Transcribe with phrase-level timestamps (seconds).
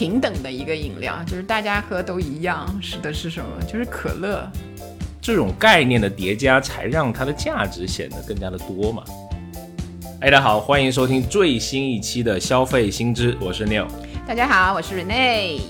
[0.00, 3.62] 平等的一个饮料，就是大家喝都一样，是的是什么？
[3.70, 4.50] 就是可乐。
[5.20, 9.04] 这种概念的叠加，才让它的价值显得更加的多嘛。
[10.22, 13.86] 哎，大家好，欢迎收听最新一期的消费新知，我是 Neil。
[14.26, 15.60] 大家好，我是 Rene。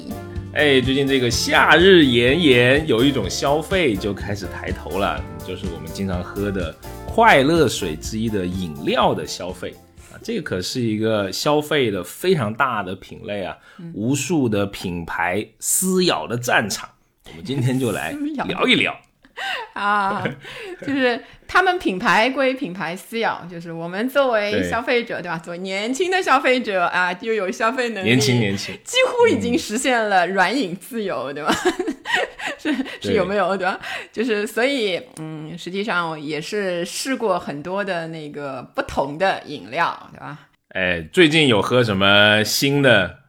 [0.55, 6.73] 哎，最近这个夏日炎炎，有一种消费就开始抬头了，就是我们经常喝的
[7.05, 9.75] 快乐水之一的饮料的消费。
[10.23, 13.57] 这个可是一个消费的非常大的品类啊，
[13.95, 16.89] 无数的品牌撕咬的战场。
[17.29, 18.13] 我们今天就来
[18.47, 18.99] 聊一聊
[19.75, 20.25] 啊，
[20.87, 25.39] 就是他们品牌归品牌私有，就是我们作为消费者，对吧？
[25.39, 31.55] 作为年轻的消费者啊，又有消费能力，年轻年轻，几乎已经实现了软饮自由，对吧？
[32.59, 33.79] 是是有没有对吧？
[34.13, 40.39] 就是所以嗯，实际上也是试过很多的那个不同的饮料，对吧？
[40.75, 43.20] 哎，最近有喝什么新的？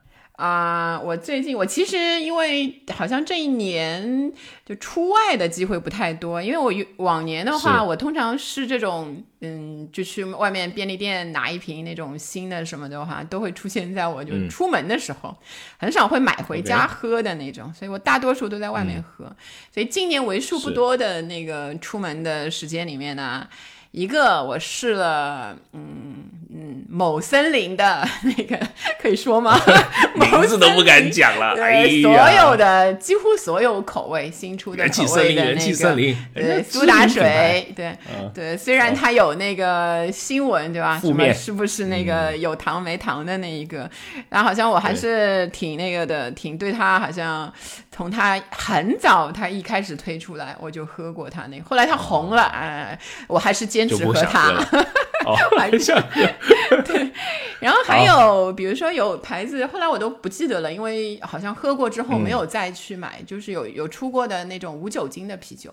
[0.42, 4.32] 啊，我最近我其实因为好像这一年
[4.66, 15.32] 就出外的机会不太多，因为我往年的话，我通常是这种，嗯，就去外面便利店拿一瓶那种新的什么的话，都会出现在我就出门的时候，
[15.78, 19.24] 很少会买回家喝的那种，所以我大多数都在外面喝。
[19.72, 23.46] 所以今年为数不多的那个出门的时间里面呢。
[23.92, 28.58] 一个我试了，嗯嗯，某森林的 那个
[29.00, 29.58] 可以说吗？
[30.16, 31.54] 名字都不敢讲了。
[31.54, 35.94] 对，所有的几乎所有口味新出的口味的那个，
[36.34, 37.96] 对，苏打水，对
[38.34, 40.98] 对，虽然它有那个新闻，对吧？
[40.98, 43.90] 什么是不是那个有糖没糖的那一个？
[44.28, 47.52] 然后好像我还是挺那个的，挺对它好像。
[47.94, 51.60] 从它很早，它一开始推出来，我就喝过它那。
[51.60, 54.50] 后来它红了，哎，我还是坚持喝它。
[55.56, 55.94] 还是
[56.84, 57.12] 对。
[57.60, 63.22] 然后还有，比如说有牌子，后来我都不记得了，因为好像喝过之后没有再去买。
[63.24, 65.72] 就是有有出过的那种无酒精的啤酒。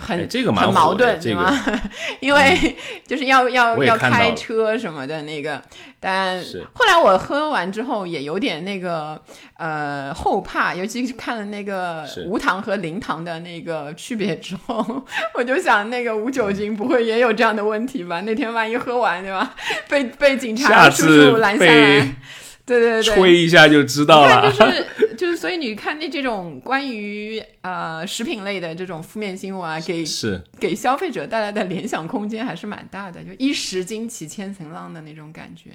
[0.00, 1.64] 很这个很矛盾，对吗？
[2.20, 2.76] 因为
[3.06, 5.62] 就是要要要开车什么的那个，
[6.00, 6.42] 但
[6.72, 9.20] 后来我喝完之后也有点那个
[9.56, 15.04] 呃后怕，尤其是看了那个无糖和零糖的那个区别之后，
[15.34, 18.20] 我就想那个无酒精不会也有这样的问题吧？
[18.22, 19.54] 那天万一喝完对吧？
[19.88, 22.16] 被被警察叔叔拦下来。
[22.66, 24.52] 对对对，吹一下就知道了。
[24.52, 30.42] 就是 就是，所以你看那这种关于呃食品类的这种负面新闻啊，给是。
[30.58, 35.70] 给消费者带来的联想空间还是蛮大的，就一石惊起千层浪的那种感觉。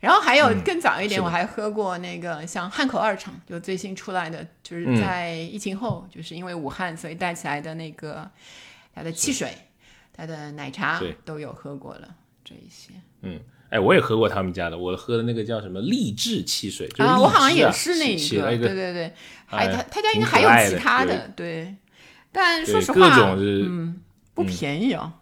[0.00, 8.28] 然后还有更早一点，我还喝过那个像汉口二厂，就最新出来的，就是在疫情后，就是因为武汉所以带起来的那个
[8.94, 9.52] 它的汽水、
[10.12, 12.08] 它的奶茶都有喝过了
[12.44, 12.92] 这一些，
[13.22, 13.40] 嗯。
[13.70, 19.12] 哎，我也喝过他们家的，我喝的那个叫什么励志汽水，啊，我好像也是那一个，对对对，
[19.46, 21.74] 还他他家应该还有其他的，对，
[22.32, 24.00] 但说实话，各种是嗯，
[24.34, 25.12] 不便宜哦，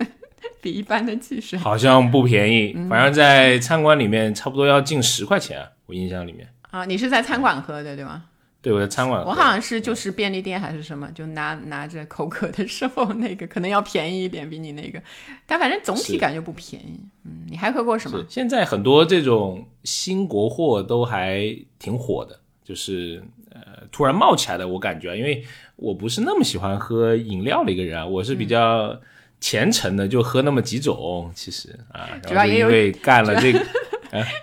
[0.62, 8.24] 比一般的汽水好像不便宜，反正在餐馆里面差不多要近十块钱，我印象里面啊，你是在餐馆喝的对吗？
[8.62, 9.24] 对，我在餐馆。
[9.24, 15.00] 我好像是就是便利店还是什么，就拿拿着口渴的时候， 那个可能要便宜一点，比你那个，
[15.46, 17.00] 但反正总体感觉不便宜。
[17.24, 18.22] 嗯，你还喝过什么？
[18.28, 23.60] 现在很多这种新国货都还挺火的，就是呃
[23.90, 25.42] 突然冒起来的，我感觉，因为
[25.76, 29.00] 我不是那么喜欢喝饮料的一个人，我是比较
[29.40, 33.58] 虔诚的，就喝那么几种，其实啊，主要因为干了这个。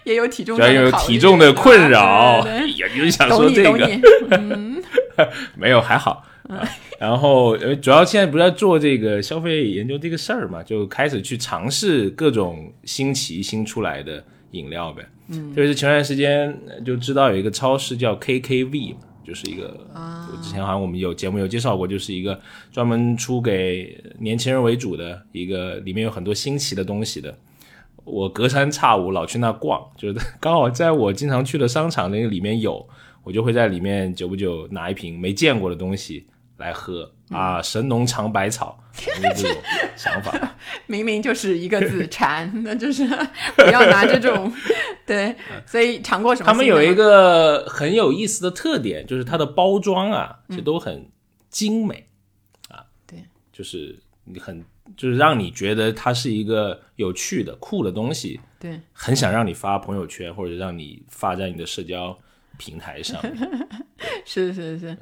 [0.03, 2.45] 也有体重，主要有体重的困扰，
[2.75, 3.89] 也就想说这个，
[5.55, 6.25] 没有还好。
[6.97, 15.05] 然后呃，主要现在不是在做这个消费研究这个事儿嘛，就开始去尝试各种新奇新出来的饮料呗。
[15.27, 19.77] 嗯，就是前段时间就知道有一个超市叫 KKV 嘛，就是一个，
[20.41, 22.39] 之前好像我们有节目有介绍过，就是一个
[22.71, 27.37] 专门出给年轻人为主的一个，里面有很多新奇的东西的。
[28.07, 32.87] 我隔三差五老去那逛，就是 刚好在我经常去的商场那个里面有，
[33.23, 36.25] 我就会在里面久不久拿一瓶没见过的东西
[36.55, 39.61] 来喝啊，神农尝百草，就这种
[39.97, 40.55] 想法。
[40.87, 43.05] 明明就是一个字馋，那就是
[43.55, 44.51] 不要拿这种
[45.05, 46.47] 对，所以尝过什么？
[46.47, 51.09] 他们有一个很有意思的特点，就是它的包装啊，其实都很
[51.49, 52.07] 精美
[52.69, 54.63] 啊，对，就是你很。
[54.95, 62.17] 就是让你觉得它是一个有趣的、酷的东西，对，很想让你发朋友圈或者让你发在你的社交
[62.57, 63.21] 平台上。
[64.23, 64.97] 是是是，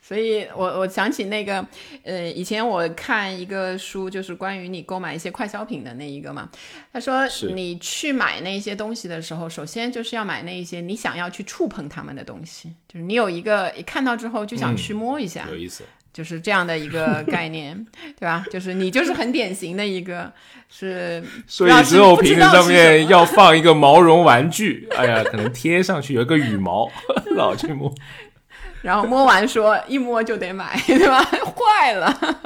[0.00, 1.66] 所以我我想起那个，
[2.02, 6.48] 呃，以前我看一个书，就是关于你购买一些快消品的那一个嘛。
[6.92, 17.86] 他说，你去买那些东西的时候，首先就是要买那一些你想要去触碰他们的东西，就是你有一个一看到之后就想去摸一下，有意思，就是这样的一个 概念，
[18.18, 18.44] 对吧？
[18.50, 20.32] 就是你就是很典型的一个，
[20.68, 26.90] 是所以之后瓶子上面要 放一个毛绒玩具，哎呀，可能贴上去有一个羽毛，
[27.36, 27.92] 老去摸。
[28.80, 31.20] 然后摸完说一摸就得买，对吧？
[31.24, 32.40] 坏了。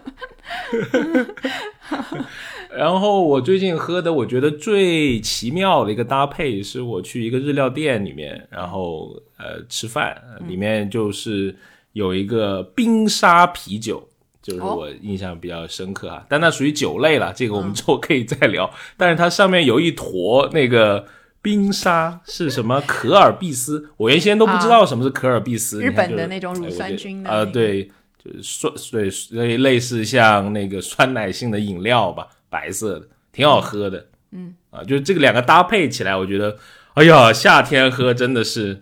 [2.75, 10.17] 然后我最近喝的，我觉得最奇妙的一个搭配，是我去一个日料店里面，然后呃吃饭，
[10.49, 11.55] 里面就是
[11.93, 14.09] 有一个冰沙啤酒，
[14.43, 16.25] 就是我印象比较深刻啊。
[16.29, 18.71] 但那属于酒类了，这个我们之后可以再聊。
[18.97, 21.07] 但是它上面有一坨那个。
[21.45, 22.81] 冰沙是什么？
[22.83, 25.83] 可尔必斯，我原先都不知道什么是可尔必斯。
[25.83, 27.29] 日本的那种乳酸菌的。
[27.29, 34.07] 呃，对，就是酸，对，类类似像那个酸奶性的饮料吧，白色的，挺好喝的。
[34.31, 36.57] 嗯，啊，就是这个两个搭配起来，我觉得，
[36.95, 38.81] 哎呀，夏天喝真的是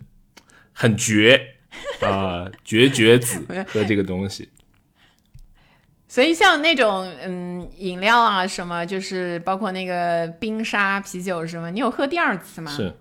[0.75, 1.55] 很绝
[2.07, 4.49] 啊，绝绝子 喝这个东西。
[6.09, 12.71] 所以像那种嗯饮料啊什么，就是包括那个冰沙啤酒什么，你有喝第二次吗？
[12.73, 12.93] 是，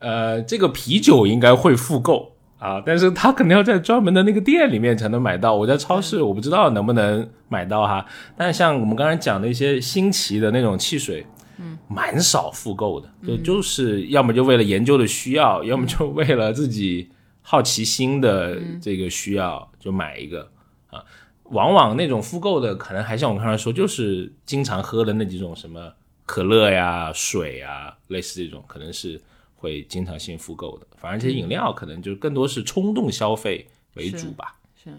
[0.00, 5.54] 呃，这个啤酒应该会复购啊，但是它可能要在专门的那个店里面才能买到。
[5.54, 8.04] 我在超市我不知道能不能买到哈。
[8.36, 11.24] 但是像我们刚才讲的一些新奇的那种汽水，
[11.58, 17.08] 嗯，蛮少复购的，就就是要么就为了研究的需要，要么就为了自己
[17.42, 20.50] 好奇心的这个需要就买一个
[20.88, 21.04] 啊。
[21.44, 25.92] 往往那种复购的，可能还像我刚才说，就是经常喝的那几种什么
[26.24, 29.20] 可乐呀、水啊，类似这种，可能是
[29.56, 30.86] 会经常性复购的。
[30.96, 34.56] 反而这些饮料可能就更多是冲动消费为主吧。
[34.82, 34.90] 是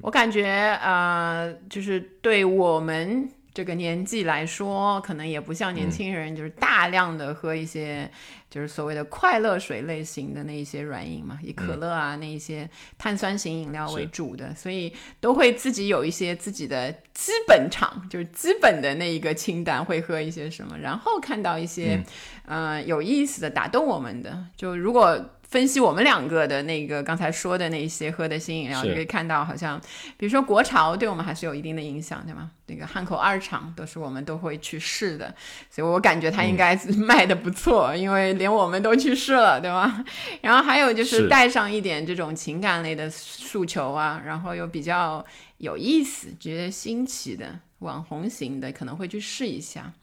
[0.00, 0.44] 我感觉
[0.82, 3.28] 呃，就是对我们。
[3.54, 8.08] 这个年纪来说，可能也不像年轻人，就是大量的喝一些，
[8.48, 22.00] 就是所谓的快乐水类型的那一些软饮嘛，以可乐啊那一些碳酸型饮料为主的，所以都会自己有一些自己的基本场，就是基本的那一个清单，会喝一些什么，然后看到一些，
[22.44, 25.30] 呃，有意思的、打动我们的，就如果。
[25.48, 29.80] 分析我们两个的那个刚才说的那些喝的新饮料，你可以看到，好像
[30.18, 32.50] 比如说国潮对我们还是有一定的影响，对吗？
[32.66, 35.34] 那个汉口二厂都是我们都会去试的，
[35.70, 40.04] 所以我感觉它应该 卖的不错，因为连我们都去试了，对吧？
[40.42, 45.24] 然后还有就是带上一点这种情感类的诉求啊，然后又比较
[45.56, 49.94] 有意思、觉得新奇的网红型的，可能会去试一下。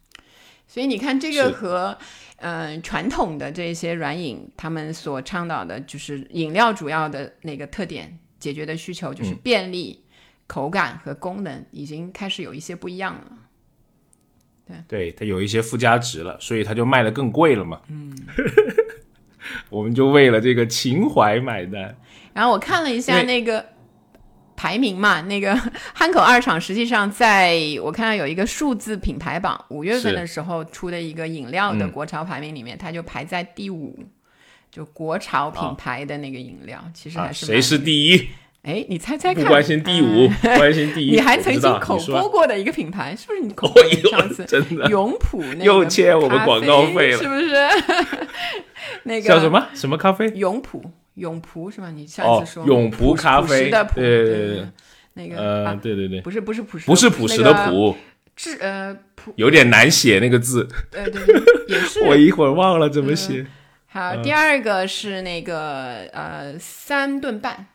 [0.67, 1.95] 所以你看，这个和
[2.37, 10.03] 嗯传统的这些软饮，他们所倡导的就是饮料主要的那个特点，解决的需求就是便利、
[10.47, 13.31] 口感和功能，已经开始有一些不一样了。
[14.67, 17.81] 对，对，它有一些附加值了，所以它就卖的更贵了嘛。
[17.87, 18.15] 嗯，
[19.69, 21.95] 我们就为了这个情怀买单。
[22.33, 23.74] 然后我看了一下那个。
[24.65, 25.55] 排名嘛，那个
[25.93, 33.95] 汉口二厂实际上在我看到有一个数字品牌榜，五月份的时候出的一个饮料的国潮排名里面，它就排在第五，
[34.71, 38.27] 就国潮品牌的那个饮料，其实还是谁是第一？
[38.63, 39.43] 哎，你猜猜看？
[39.43, 41.11] 不关心第五，关心第一。
[41.11, 44.45] 你还曾经口播过的一个品牌，是不是你口播上次？
[44.49, 47.53] 真的永璞又欠我们广告费了，是不是？
[49.05, 50.27] 那个叫什么什么咖啡？
[50.29, 50.83] 永璞。
[51.15, 51.91] 永璞是吧？
[51.91, 54.67] 你上次说永璞咖啡的璞，对对对，
[55.13, 57.95] 那个呃，对对对，不是不是朴实，不是朴实的朴，
[58.35, 61.21] 是呃朴，有点难写那个字，对对，
[61.67, 63.45] 也是 我一会儿忘了怎么写。
[63.87, 67.65] 好，第二个是那个呃三顿半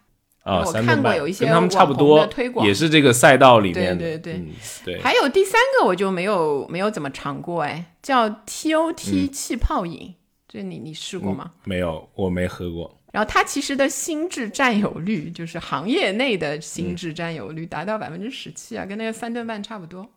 [0.42, 4.40] 啊，我看过有一些跟他们差不多推广，也是这个赛道里面的，对对
[4.84, 5.00] 对。
[5.00, 10.14] 还有第三个我就没有没有怎么尝过，哎，叫 T O T 气泡饮，
[10.46, 11.52] 这你你试过吗？
[11.64, 12.99] 没有，我没喝过。
[13.12, 20.08] 然后它其实的心智占有率，就是行业内的心智占有率达到百分之十七啊，跟那个三顿半差不多。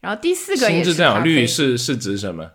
[0.00, 2.50] 然后第四个心智占有率是是指什么？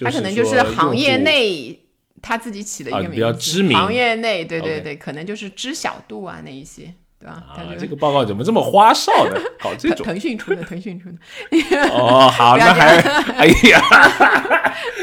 [0.00, 1.78] 它可能就是行业内
[2.20, 3.76] 他自己起的一个名字，比较知名。
[3.76, 6.94] 行业内对对对，可能就是知晓度啊那一些。
[7.16, 9.40] 对吧啊，这个报告怎么这么花哨呢？
[9.58, 11.88] 搞这种腾讯出的，腾讯出的。
[11.88, 12.98] 哦，好，那还
[13.32, 13.80] 哎呀，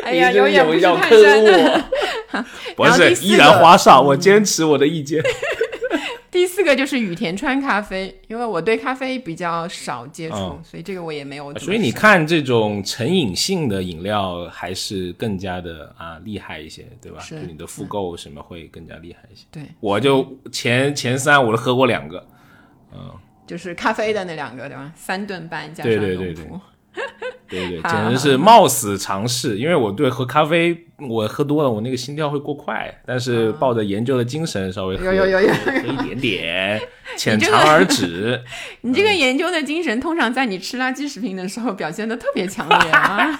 [0.03, 1.89] 哎呀， 有眼不识泰山。
[2.75, 5.21] 不是，依然花哨，我坚持我的意见。
[6.31, 11.53] 第四个就是羽田川咖啡，因为我对咖啡比较少接触，所以这个我也没有。
[11.59, 17.19] 所以你看，这种成瘾性的饮料还是更加的啊厉害一些，对吧？
[17.19, 19.45] 是你的复购什么会更加厉害一些。
[19.51, 22.25] 对，我就前前三我都喝过两个，
[22.93, 23.11] 嗯，
[23.45, 24.89] 就是咖啡的那两个，对吧？
[24.95, 26.15] 三顿半加上对对。
[26.15, 26.45] 对对，
[27.49, 33.01] 简直是冒死尝试，因为我对喝咖啡，我喝多了，我那个心跳会过快。
[33.05, 36.81] 但是抱着研究的精神，稍微喝有有有有喝一点点，
[37.17, 38.41] 浅尝而止。
[38.81, 43.37] 你这个研究的精神，通常在你吃垃圾食品的时候表现的特别强烈啊。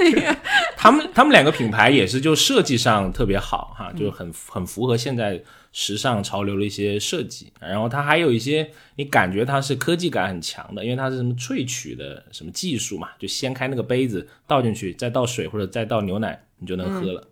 [0.00, 0.36] 那个，
[0.76, 5.40] 他们他们两个品牌也是就设计上特别好哈，就很很符合现在。
[5.76, 17.26] 时尚潮流的一些设计，然后它还有一些你感觉它是科技感很强的，因为它是什么萃取的什么技术嘛，就掀开那个杯子倒进去，再倒水或者再倒牛奶，你就能喝了，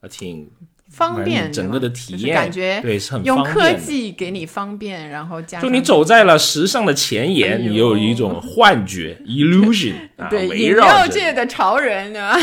[0.00, 0.48] 啊，挺
[0.88, 9.94] 方便，整个的体验感觉对是很用科技给你方便，然后加就你走在了时尚的前沿，你有一种幻觉 illusion，
[10.30, 12.38] 对饮料界的潮人对吧？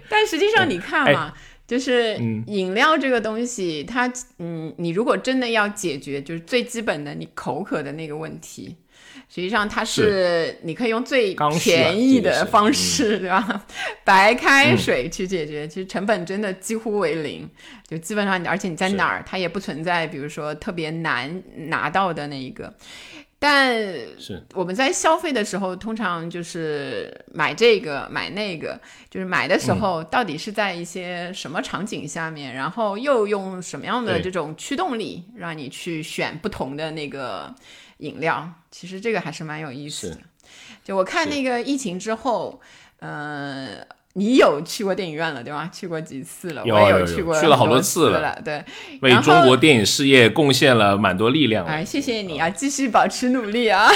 [0.07, 1.33] 但实际上你看嘛。
[1.71, 8.75] 就是饮料这个东西，它嗯，你如果真的要解决，就是最基本的你口渴的那个问题，
[9.29, 13.65] 实际上它是你可以用最便宜的方式，对吧？
[14.03, 17.49] 白开水去解决，其实成本真的几乎为零，
[17.87, 22.73] 就基本上，而且你在哪儿，它也不存在，比如说特别难拿到的那一个。
[23.43, 23.75] 但
[24.19, 28.79] 是我们在消费的时候，通常就是买这个买那个，
[29.09, 37.51] 就是买的时候到底是在一些什么场景下面，然后又用什么样的这种驱动力让你去选不同的那个
[37.97, 38.47] 饮料？
[38.69, 40.17] 其实这个还是蛮有意思的。
[40.83, 42.61] 就我看那个疫情之后，
[42.99, 43.83] 嗯。
[44.13, 45.69] 你有去过电影院了，对吗？
[45.73, 46.63] 去过几次了？
[46.65, 48.37] 我也有去过，去了好多次了。
[48.43, 48.63] 对，
[49.01, 51.65] 为中国电影事业贡献了蛮多力量。
[51.65, 53.89] 哎，谢谢你啊，继续保持努力啊！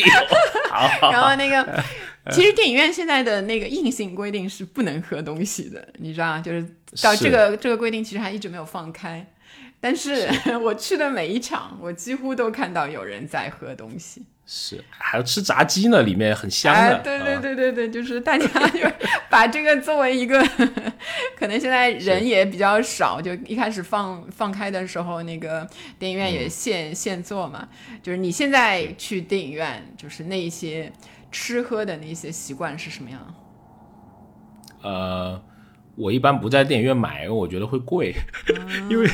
[0.70, 1.10] 好。
[1.12, 1.82] 然后那个，
[2.30, 6.66] 其实电影院现在的那个硬性规定是不能喝东西的，你知道就是
[7.02, 9.26] 到这个这个规定其实还一直没有放开。
[9.78, 10.26] 但是
[10.62, 14.22] 我去的每一场，我几乎都看到有人在喝东西。
[14.46, 16.98] 是，还要吃炸鸡呢，里面很香的。
[16.98, 18.80] 对对对对对，就是大家 就
[19.30, 20.46] 把这个作为一个，
[21.36, 25.66] 可能现在人也比较少，就一开始放放开的时候，那个
[25.98, 27.66] 电影院也限限座嘛。
[28.02, 30.92] 就是你现在去电影院，就是那一些
[31.32, 33.34] 吃喝的那些习惯是什么样？
[34.82, 35.42] 呃。
[35.96, 38.14] 我一般不在电影院买，我觉得会贵，
[38.90, 39.08] 因为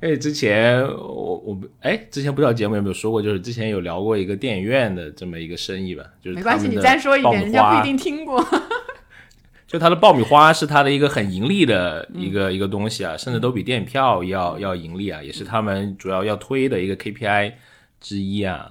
[0.00, 8.44] 哎之前我我哎之前不知道节目有没有说过，就是之前有聊过一个电影院的这么一个生意吧，就是没关系，你再说一遍，人家不一定听过。
[9.66, 17.54] 就他的爆米花是他的一个很盈利的一个一个东西啊，甚至都比电影票要要盈利啊，也是他们主要要推的一个 KPI
[18.00, 18.70] 之一啊。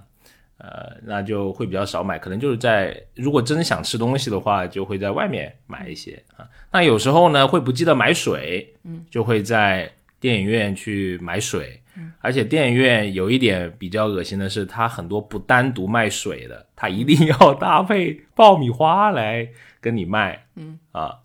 [0.57, 6.47] 呃，那就会比较少买，可能就是在如果真想吃东西的话，就会在外面买一些啊。
[6.71, 11.79] 那有时候呢，会不记得买水，嗯，就会在电影院去买水。
[11.95, 19.47] 嗯，而且电影院有一点比较恶心的是，它很多不单独卖水的，它一定要搭配爆米花来
[19.81, 20.45] 跟你卖。
[20.55, 21.19] 嗯，啊，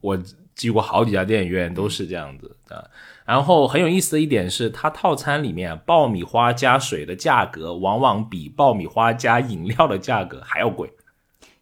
[0.00, 0.18] 我
[0.56, 2.90] 去过好几家电影院都是这样子的。
[3.24, 10.90] 然后很有意思的一点是，它套餐里面爆米花加水的价格往往比爆米花加饮料的价格还要贵，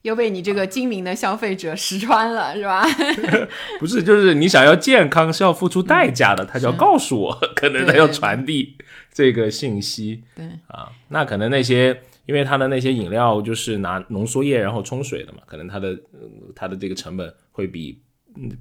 [0.02, 2.86] 又被你这个精明的消费者识穿了，是吧？
[3.78, 8.76] 不是，就是你想要健康是要付出代价的，他就要告诉我，可能他要传递
[9.12, 10.22] 这个信息。
[10.34, 15.98] 对啊，那可能那些因为它的那些饮料就是拿浓缩液然后冲水的嘛，可能它的
[16.54, 17.98] 它的这个成本会比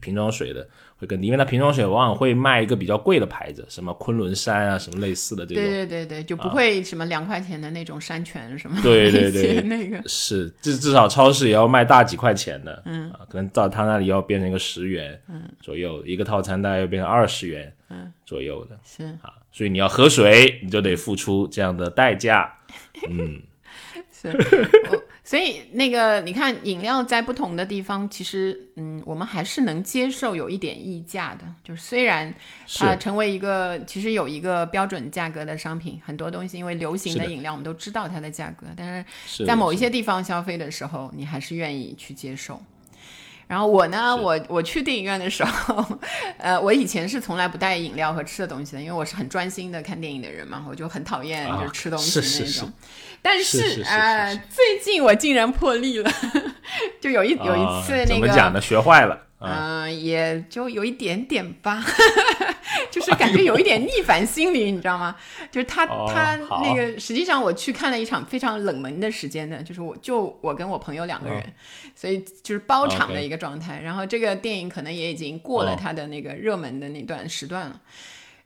[0.02, 0.68] 瓶装水的。
[1.00, 5.64] 会更低，因为它瓶装水往往会卖一个比较贵的牌子，什么昆仑山啊，什么类似的这种。
[5.64, 8.80] 对对对对，就不会什么两块钱的那种山泉什么。
[8.82, 18.76] 对对对， 那个是至至少超市也要卖大几块钱的，嗯啊，可能到他那里要变成一个十元嗯左右一个套餐，大概要变成二十元嗯左右的。
[18.84, 22.52] 是啊，所以你要喝水，你就得付出这样的代价。
[23.08, 23.40] 嗯，
[24.22, 24.70] 是。
[25.24, 31.44] 所以那个，你看饮料在不同的地方，其实，嗯，我们还是能接受有一点溢价的。
[31.66, 32.34] 就是虽然
[32.78, 42.62] 它成为一个其实有一个标准价格的商品，很多东西因为流行的饮料，我们都知道它的价格，但是在某一些地方消费的时候，你还是愿意去接受。
[43.48, 45.86] 然后我呢，我我去电影院的时候，
[46.38, 52.72] 呃，我以前是从来不带饮料和吃的东西的，因为我是很专心的看电影的人嘛，我就很讨厌就是吃东西那种。
[53.22, 56.12] 但是呃，最近我竟然破例了，
[57.02, 58.62] 就有一有一次那个怎么讲呢？
[58.62, 59.24] 学坏了。
[59.40, 61.84] 嗯，也就有一点点吧，
[63.00, 65.16] 就是感觉有一点逆反心理，你知道吗？
[65.52, 71.44] 就是他他那个，实际上我去看了一场非常冷门的时间的，就是我就我跟我朋友两个人，
[71.96, 73.80] 所以就是包场的一个状态。
[73.84, 77.80] 然后这个电影可能也已经过了他的那个热门的那段时段了。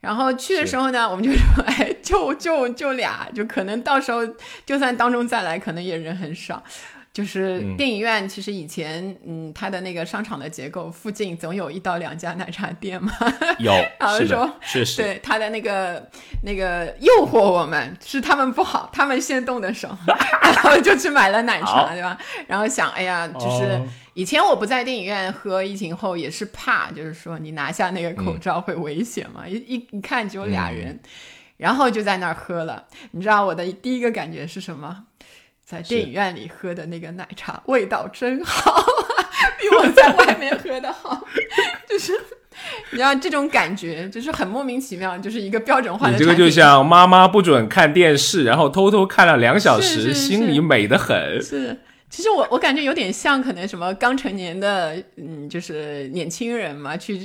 [0.01, 4.21] 然后去的时候呢，我们就说， 哎，就就就俩，就可能到时候
[4.65, 6.63] 就算当中再来，可能也人很少。
[7.13, 13.11] 就是电影院，其实以前，嗯，它的那个商场的结构附近总有一到两家奶茶店嘛。
[13.59, 13.73] 有，
[14.17, 15.01] 是的，是是。
[15.01, 16.01] 对他的那个
[16.43, 22.17] 那个诱惑我们，是他们不好，他们先动的手， 然后就去买了奶茶，对吧？
[22.47, 23.81] 然后想，哎呀，就是
[24.13, 29.45] 以前我不在电影院喝，疫情后也是怕，就是说你拿下那个口罩会危险嘛。
[29.45, 30.97] 一一一看只有俩人，
[31.57, 32.85] 然后就在那儿喝了。
[33.11, 35.07] 你知道我的第一个感觉是什么？
[35.71, 38.83] 在电影院里喝的那个奶茶味道真好，
[39.57, 41.25] 比我在外面喝的好。
[41.87, 42.11] 就是
[42.89, 46.13] 你知道这种感觉，就是很莫名其妙，就是一个标准化的。
[46.13, 51.41] 你这个就像妈妈不准看电视，然后偷偷看了两小时，心里美得很。
[51.41, 57.17] 是，其实我我感觉有点像可能什么刚成年的嗯，就是年轻人嘛，去。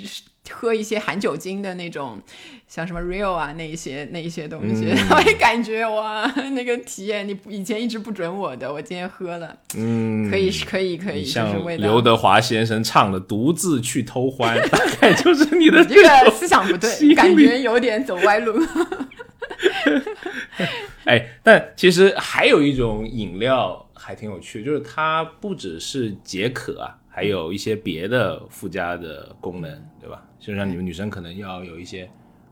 [0.50, 2.20] 喝一些含酒精的那种，
[2.68, 18.60] 像什么 Real 啊，那一些那一些东西， 我也感觉哇， 那个体验你以前一直不准我的，我今天喝了，嗯，可以可以可以，像刘德华先生唱的《独自去偷欢》， 大概就是你的这个思想不对，感觉有点走歪路。
[21.04, 30.22] 哎，但其实还有一种饮料还挺有趣，就是它不只是解渴啊，还有一些别的附加的功能，对吧？
[30.38, 32.06] 就像你们女生可能要有一些，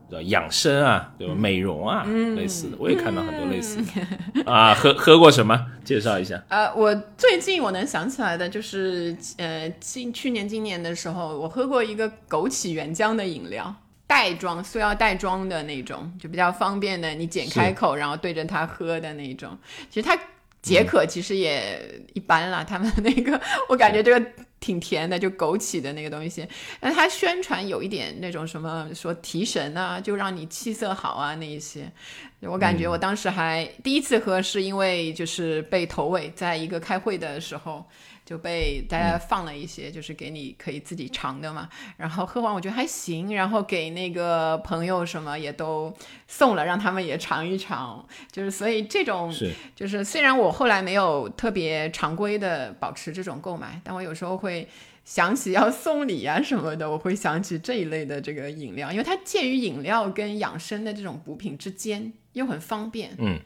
[0.09, 1.35] 叫养生啊，对吧？
[1.35, 2.03] 美容啊，
[2.35, 4.73] 类似的，我也看到很多类似的啊。
[4.73, 5.67] 喝喝过什么？
[5.83, 6.43] 介绍一下。
[6.49, 13.71] 呃，我最近我能想起来的就是，呃，今去年今年的时候，我喝过一个枸杞原浆的饮料，
[14.07, 19.55] 袋装，塑料袋装的那种，就比较方便的，你剪开口，然后对着它喝的那种。
[19.91, 20.19] 其实它
[20.65, 21.79] 解渴其实也
[22.13, 24.25] 一般啦，他们那个，我感觉这个。
[24.57, 26.47] 挺甜的，就枸杞的那个东西。
[26.81, 31.91] 那它宣传有一点那种什么说提神啊，就让你气色好啊那一些。
[32.39, 37.85] 我感觉我当时还第一次喝，是因为就是被头尾，在一个开会的时候。
[38.25, 41.69] 就被大家放了一些，就是给你可以自己尝的嘛。
[41.95, 45.93] 然后喝完我觉得还行，然后给那个朋友什么也都
[46.27, 48.03] 送了，让他们也尝一尝。
[48.31, 54.67] 就是所以这种是就是虽然我后来没有特别常规的保持这种购买，但我有时候会
[55.03, 63.15] 想起要送礼啊什么的，我会想起这一类的这个饮料，因为它介于饮料跟养生的这种补品之间，又很方便。
[63.19, 63.39] 嗯。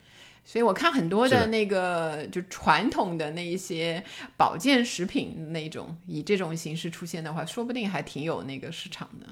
[0.51, 4.03] 所以我看很多的那个就传统的那一些
[4.35, 9.27] 保健食品那种以这种形式出现的话，说不定还挺有那个市场的。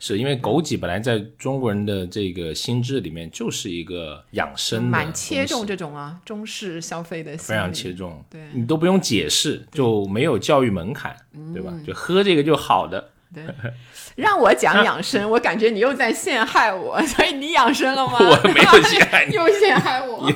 [0.00, 8.20] 是因为枸杞本来在中国人的这个心智里面就是一个养生，蛮切中这种啊中式消费的，非常切中。
[8.28, 11.16] 对你都不用解释，就没有教育门槛，
[11.54, 11.72] 对吧？
[11.86, 13.12] 就喝这个就好的。
[13.34, 13.44] 对。
[14.16, 18.16] 让我讲养生，我感觉你又在陷害我， 所以你养生了吗？
[18.18, 20.30] 我没有陷害你，又陷害我。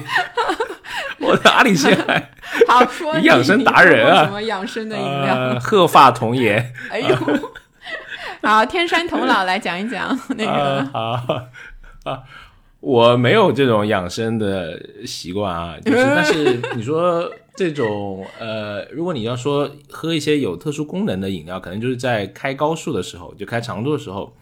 [1.18, 2.30] 我哪里陷害？
[2.68, 4.24] 好说你养生达人啊！
[4.24, 5.58] 什么养生的饮料？
[5.60, 6.72] 鹤发童颜。
[6.90, 7.16] 哎呦，
[8.42, 10.84] 好，天山童姥来讲一讲那个。
[10.92, 11.48] 好
[12.04, 12.22] 啊，
[12.80, 17.30] 我没有这种养生的习惯啊，就是，但是你说。
[17.60, 24.34] 这种呃，如果你要说喝一些有特殊功能的饮料，可能就是在开高速的时候，就开长途的时候，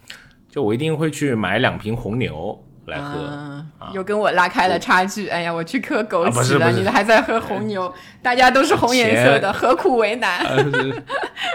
[0.49, 3.61] 就我一定会去买两瓶红牛来喝。
[3.91, 5.27] 又跟我拉开了差距。
[5.27, 10.45] 哎呀，我去喝枸杞了，你还在喝红牛，大家都是红颜色的，何苦为难？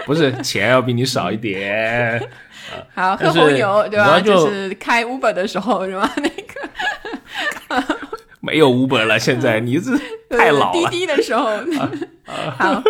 [0.05, 2.29] 不是钱要比你少一点。
[2.93, 4.19] 好，喝红牛对吧？
[4.21, 6.07] 就是开 Uber 的时候是吧？
[6.17, 7.95] 那个。
[8.45, 9.89] 没有五本了，现在你是
[10.29, 10.89] 太老了。
[10.89, 11.45] 滴滴的时候，
[12.25, 12.83] 好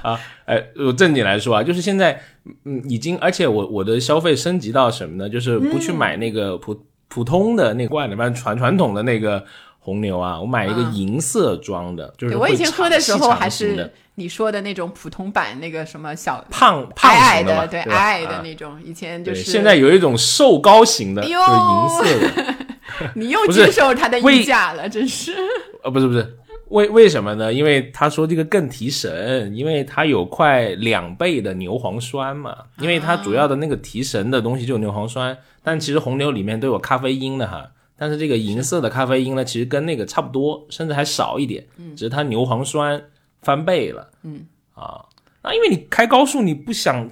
[0.02, 2.18] 啊，哎，我正经来说啊，就是现在，
[2.64, 5.28] 嗯，已经，而且我我的消费升级到什么呢？
[5.28, 9.44] 就是不去买那个普普通的那罐的，反正传传统的那个
[9.80, 18.78] 红牛啊，我买一个银色装的，就是我以前喝的时候还是你说的那种普通版那个什么小胖胖矮的，对，矮矮的那种。
[18.84, 22.54] 以前就是现在有一种瘦高型的，就是银色的。
[23.14, 25.34] 你又接受他的溢价了，真是。
[25.82, 26.36] 呃，不是不是，
[26.68, 27.52] 为为什么呢？
[27.52, 32.56] 因为他说这个更提神，因为它有快两倍的牛磺酸嘛。
[32.78, 37.70] 因为它主要的那个提神的东西就是牛磺酸，但其实红牛里面都有咖啡因的哈。
[37.96, 41.66] 但是这个银色的咖啡因呢，其实跟那个差不多，甚至还少一点。
[41.78, 43.02] 嗯，只是它牛磺酸
[43.42, 44.08] 翻倍了。
[44.22, 45.04] 嗯，啊，
[45.42, 47.10] 那，因为你开高速，你不想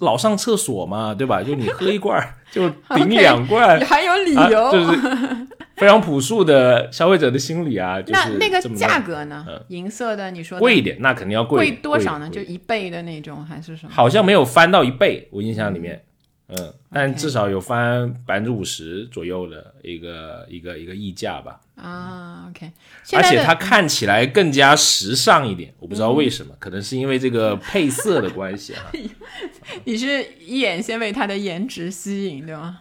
[0.00, 1.42] 老上厕所嘛，对吧？
[1.44, 2.20] 就你喝一罐
[2.50, 4.98] 就顶两罐，你还有理由，就是
[5.76, 7.98] 非常朴素的消费者的心理啊。
[8.08, 9.44] 那那个价格呢？
[9.68, 12.28] 银色的，你说贵一点，那肯定要贵贵多少呢？
[12.30, 13.92] 就一倍的那种还是什么？
[13.92, 16.02] 好像没有翻到一倍，我印象里面。
[16.48, 21.60] 嗯，但至少有翻百分之五十左右的一个一个一个溢价吧。
[21.74, 22.70] 啊，OK，
[23.12, 28.90] 而且它看起来更加时尚一点，我不知道为什么，可能是因为这个配色的关系哈。
[29.84, 32.80] 你是一眼先被它的颜值吸引，对吗？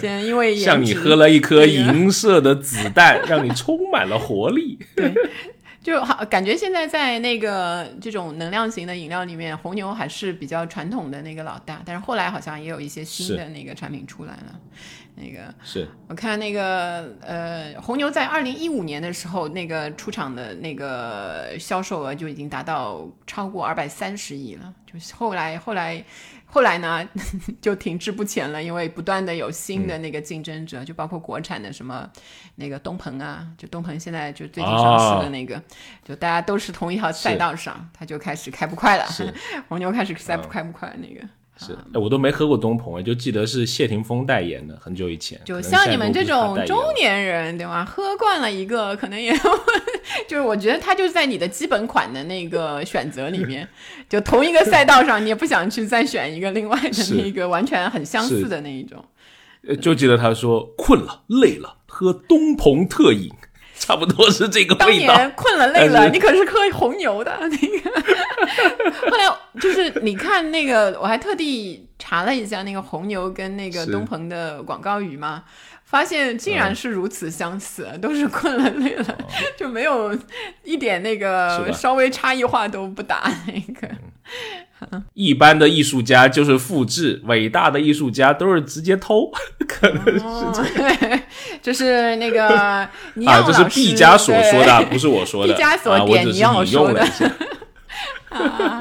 [0.00, 4.78] 先因为像你喝了一颗银色的子弹，让你充满了活力。
[4.96, 5.12] 对。
[5.82, 11.82] 就好，感觉现在在那个这种能量型的饮料里面，红牛还是比较传统的那个老大。
[11.84, 14.60] 但是后来好像也有一些新的那个产品出来了。
[15.14, 24.72] 那个是我看那个呃，红牛在二零一五年的时候，那个出厂的那个销售额就已经达到超过二百三十亿了。
[24.90, 26.04] 就是后来后来。
[26.54, 27.02] 后来呢，
[27.62, 32.06] 就停滞不前了，因为不断的有新的那个竞争者，就包括国产的什么
[32.56, 35.60] 那个东鹏啊，就东鹏现在就最近上市的那个，
[36.04, 39.06] 就大家都是同一条赛道上，他就开始开不快了，
[39.68, 41.26] 红牛开始赛不快不快那个。
[41.58, 45.40] 是，我都没喝过东鹏，就记得是谢霆锋代言的，很久以前。
[45.44, 47.84] 就像你们这种中年人，对吧？
[47.84, 49.32] 喝惯了一个，可能也
[50.28, 53.68] 就是我觉得他就在你的基本款的那个选择里面，
[54.08, 59.04] 就同一个赛道上，你也不想去再选一个另外的那个完全很相似的那一种。
[59.80, 63.30] 就记得他说困了累了，喝东鹏特饮。
[63.82, 65.08] 差不多是这个味道。
[65.08, 67.90] 当年困了累了，你可是喝红牛的那个。
[69.10, 69.24] 后来
[69.60, 75.42] 就是你看那个，我还特地查了一下那个红牛跟那个东鹏的广告语嘛，
[75.92, 79.18] 发现竟然是如此相似， 都是困了累了，
[79.58, 80.18] 就没有
[80.64, 83.86] 一点那个稍微差异化都不打那个。
[85.12, 89.30] 一般的艺术家就是复制，伟大的艺术家都是直接偷，
[89.68, 90.20] 可能是
[90.54, 91.20] 这样。
[91.60, 92.90] 就是那个啊，
[93.46, 95.52] 这是毕加索说的，不是我说的。
[95.52, 97.06] 毕加索点尼奥说的。
[98.30, 98.80] 啊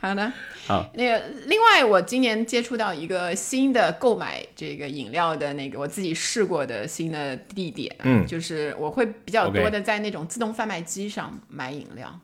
[0.00, 0.32] 好的，
[0.66, 0.90] 好。
[0.94, 12.20] 那个，另外，我今年接触到一个新的购买这个饮料的那个我自己试过的新的地点，嗯，就是我会比较多的在那种自动贩卖机上买饮料。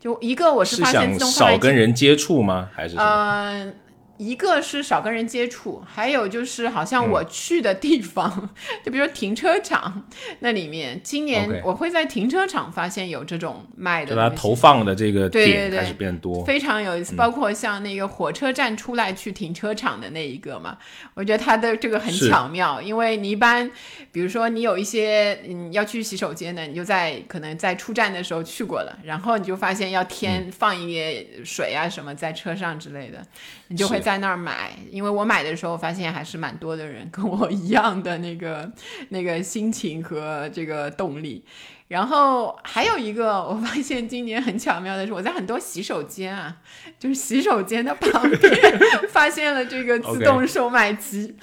[0.00, 2.70] 就一个，我是发现自动贩卖机少跟人接触吗？
[2.74, 3.74] 还是嗯。
[4.16, 8.48] 一个是少跟人接触，还有就是好像我去的地方，
[8.84, 10.06] 就比如说停车场
[10.38, 17.16] 那里面，今年我会在停车场发现有这种卖的，就它投放的这个点开始变多，非常有意思。
[17.16, 20.78] 包括像那个火车站出来去停车场的那一个嘛，
[21.14, 23.68] 我觉得它的这个很巧妙，因为你一般，
[24.12, 33.20] 比如说你有一些嗯要去洗手间的，你就在可能在出站的时候去过了，然后你就发现要添放一些水啊什么在车上之类的，
[33.66, 34.03] 你就会。
[34.04, 38.70] 在那儿买，因为我买的时候发现还是蛮多的人跟我一样的那个
[39.08, 41.42] 那个心情和这个动力。
[41.88, 46.56] 然后还有一个，我发现今年很巧妙的是，我在很多洗手间啊，
[46.98, 51.34] 就是洗手间的旁边发现了这个自动 售卖机。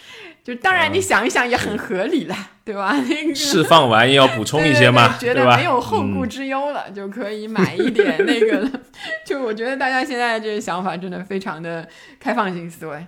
[0.43, 2.93] 就当然你想一想也很合理了， 对吧？
[2.99, 8.71] 那个释放完要补充一些嘛，觉得没有后顾之忧了，就可以买一点那个了。
[9.23, 11.87] 就我觉得大家现在这个想法真的非常的
[12.19, 13.05] 开放性思维。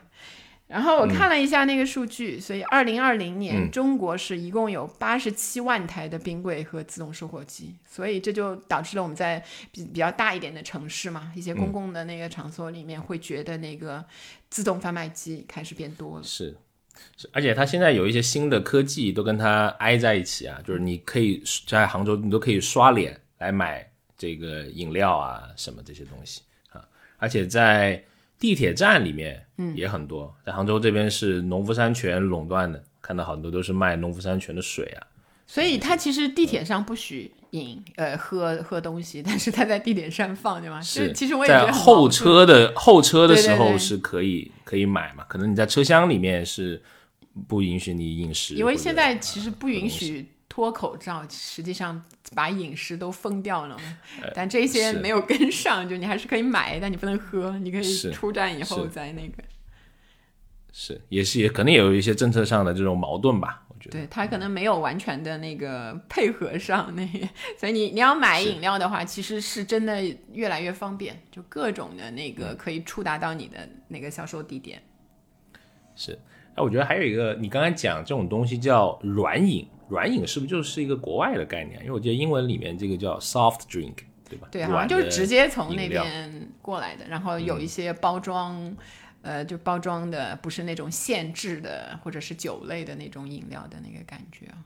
[0.68, 14.04] 然后我看了一下那个数据，所以二零二零年中国是一共有八十七万台的冰柜和自动售货机，所以这就导致了我们在比比较大一点的城市嘛，一些公共的那个场所里面会觉得那个
[14.50, 16.24] 自动贩卖机开始变多了。
[16.24, 16.56] 是。
[17.18, 26.84] 是，而且它现在有一些新的科技都跟它挨在一起啊，就是你可以在杭州，你都可以刷脸来买这个饮料啊，什么这些东西啊。
[27.18, 28.04] 而且在
[28.40, 30.36] 地铁站里面，嗯，也很多。
[30.46, 35.08] 在杭州这边是农夫山泉垄断的，看到很多都是卖农夫山泉的水啊。
[35.48, 40.82] 所以它其实地铁上不许饮，呃，喝喝东西，但是他在地铁上放，对吗？
[40.82, 46.82] 是，其实我也觉得后车的候车的时候是可以可以买嘛，可能你在车厢里面是
[47.48, 52.04] 不允许你饮食，因为现在其实不允许脱口罩，实际上
[52.36, 53.78] 把饮食都封掉了。
[54.34, 59.44] 但这些没有跟上，就你还是可以买，但你不能喝，你可以出站以后再那个。
[60.72, 63.63] 是，也是也可能也有一些政策上的这种矛盾吧。
[63.92, 67.06] 对他可能没有完全的那个 配合上那，
[67.58, 74.82] 所以你你要买饮料的话，其实是真的越来越方便，就各种的那个可以触达到你的那个销售地点。
[75.96, 76.18] 是，
[76.56, 81.80] 哎，我觉得还有一个，你刚才讲这种东西叫软饮，软饮是不是就是一个国外的概念？
[81.82, 83.96] 因为我记得英文里面这个叫 soft drink，
[84.30, 84.48] 对吧？
[84.50, 88.76] 对，好像就是直接从那边过来的，然后有一些包装，
[89.24, 94.62] 呃，就包装的不是那种限制的或者是酒类的那种饮料的那个感觉啊，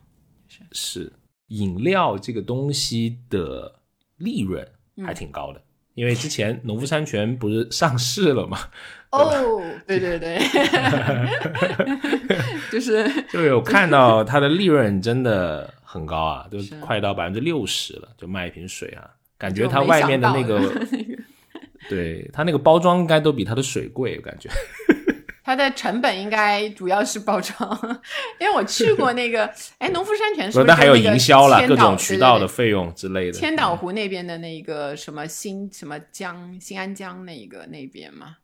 [0.49, 1.13] 是是
[1.47, 3.79] 饮料这个东西的
[4.17, 4.67] 利润
[5.05, 5.61] 还挺高的。
[5.93, 8.59] 因为之前农夫山泉不是上市了吗？
[9.09, 10.37] 哦，对对对，
[12.71, 20.59] 就是就有看到它的利润真的很高啊，都快到百分之六十了，就卖一瓶水啊，感觉它外面的那个，
[21.89, 24.49] 对它那个包装应该都比它的水贵，我感觉。
[25.43, 27.79] 它的成本应该主要是包装，
[28.37, 30.67] 因为我去过那个，哎，农夫山泉是不是？
[30.67, 33.31] 那还有营销了，各种渠道的费用之类的。
[33.31, 38.35] 千岛湖那边的那个什么新什么江新安江那个那边嘛。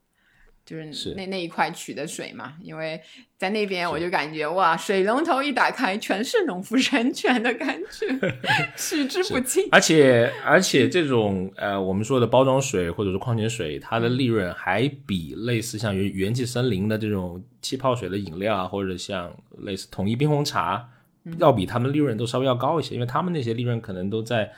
[0.65, 3.01] 就是那那一块取的水嘛，因为
[3.37, 8.07] 在那边我就感觉哇，水龙头一打开全是农夫山泉的感觉，
[8.77, 9.67] 取之不尽。
[9.71, 20.89] 而且而且这种呃我们说的包装水或者是矿泉水，它的利润还比类似像元元气森林的这种气泡水的饮料啊，或者像类似统一冰红茶，
[21.39, 24.49] 要比他们利润都稍微要高一些，因为他们那些利润可能都在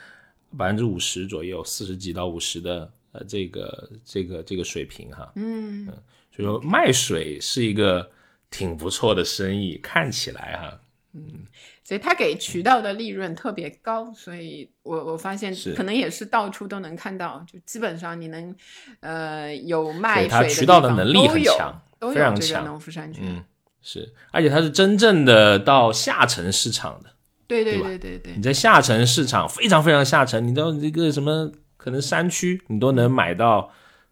[0.55, 2.91] 百分之五十左右，四十几到五十的。
[3.15, 5.93] 呃，这个这个这个水平哈，嗯嗯，
[6.35, 8.09] 所以说卖水是一个
[8.49, 10.79] 挺不错的生意，看起来哈，
[11.13, 11.45] 嗯，
[11.83, 18.53] 所以他给渠道的利润特别高，所以我我发现可能也是到处都能看到，就基本上你能
[18.99, 21.81] 呃有卖水的渠道的能力很强，
[22.13, 22.65] 非常强。
[22.65, 23.43] 农夫山泉，嗯，
[23.81, 27.11] 是，而且它是真正的到下沉市场的，
[27.47, 31.51] 对对对对对，你在下沉市场非常非常下沉，你到这个什么？
[31.85, 33.69] 可能山区你都能买到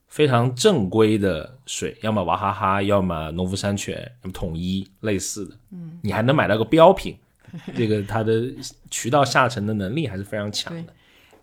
[0.07, 5.55] 非常正规的水，要么娃哈哈，要么农夫山泉，要么统一类似的。
[5.71, 7.17] 嗯，你还能买到个标品，
[7.75, 8.43] 这个它的
[8.91, 10.93] 渠道下沉的能力还是非常强的。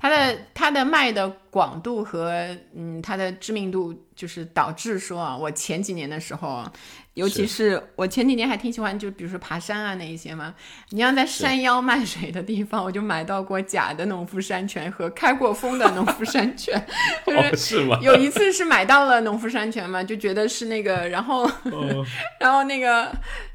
[0.01, 6.65] 它的它的卖的广度和嗯它的知名度，就是导致说啊，我前几年的时候，
[7.13, 10.55] 尤其是我前几年还挺喜欢，就比如说爬山啊那一些嘛。
[10.89, 16.83] 你要在山腰卖水的地方，我就买到过假的农夫山泉和开过封的农夫山泉。
[17.51, 17.99] 就是吗？
[18.01, 21.47] 有一次是买到了农夫山泉嘛，就觉得是那个，然后
[22.41, 23.13] 然后那个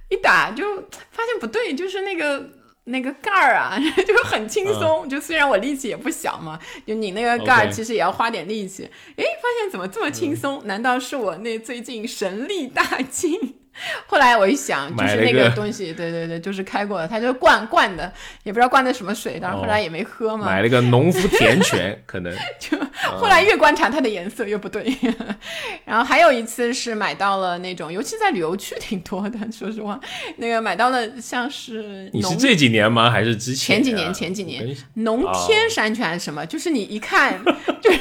[0.09, 0.63] 一打就
[1.09, 2.47] 发现不对，就是那个。
[2.85, 5.07] 那个盖儿啊， 就很轻松。
[5.09, 8.83] 就虽然我力气也不小嘛，就拧那个盖儿，其实也要花点力气。
[8.83, 10.61] 哎，发现怎么这么轻松？
[10.65, 13.55] 难道是我那最近神力大进？
[14.07, 18.11] 后来我一想，就是那个东西，对对对，就是开过的，他就灌灌的，
[18.43, 20.45] 也不知道灌的什么水，但是后来也没喝嘛。
[20.45, 22.77] 买了个农夫甜泉，可能 就
[23.17, 24.95] 后来越观察它的颜色越不对。
[25.85, 29.99] 然后还有一次是买到了那种，尤其在旅游区挺多的，说实话，
[30.37, 33.09] 那个买到了像是你是这几年吗？
[33.11, 33.75] 还是之前？
[33.75, 36.45] 前几年，前几年，农天山泉什么？
[36.45, 37.43] 就是你一看，
[37.81, 37.99] 就是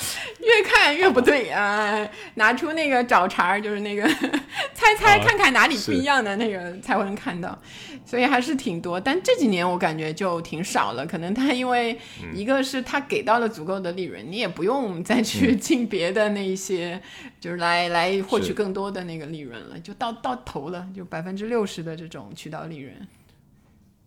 [0.40, 2.08] 越看越不对啊！
[2.34, 4.02] 拿出那个找茬儿，就是那个
[4.74, 5.18] 猜猜。
[5.18, 7.56] 看看哪里不一样的那个才会能看到，
[8.06, 8.98] 所以还是挺多。
[8.98, 11.98] 但这几年我感觉就挺少了，可能他因为
[12.34, 17.00] 一个是他给到了足够的利润，你也不用再去进别的那些，
[17.38, 22.94] 就是来来获取更多的那个利润了，就到到头了，就百分之六十的这种渠道利润。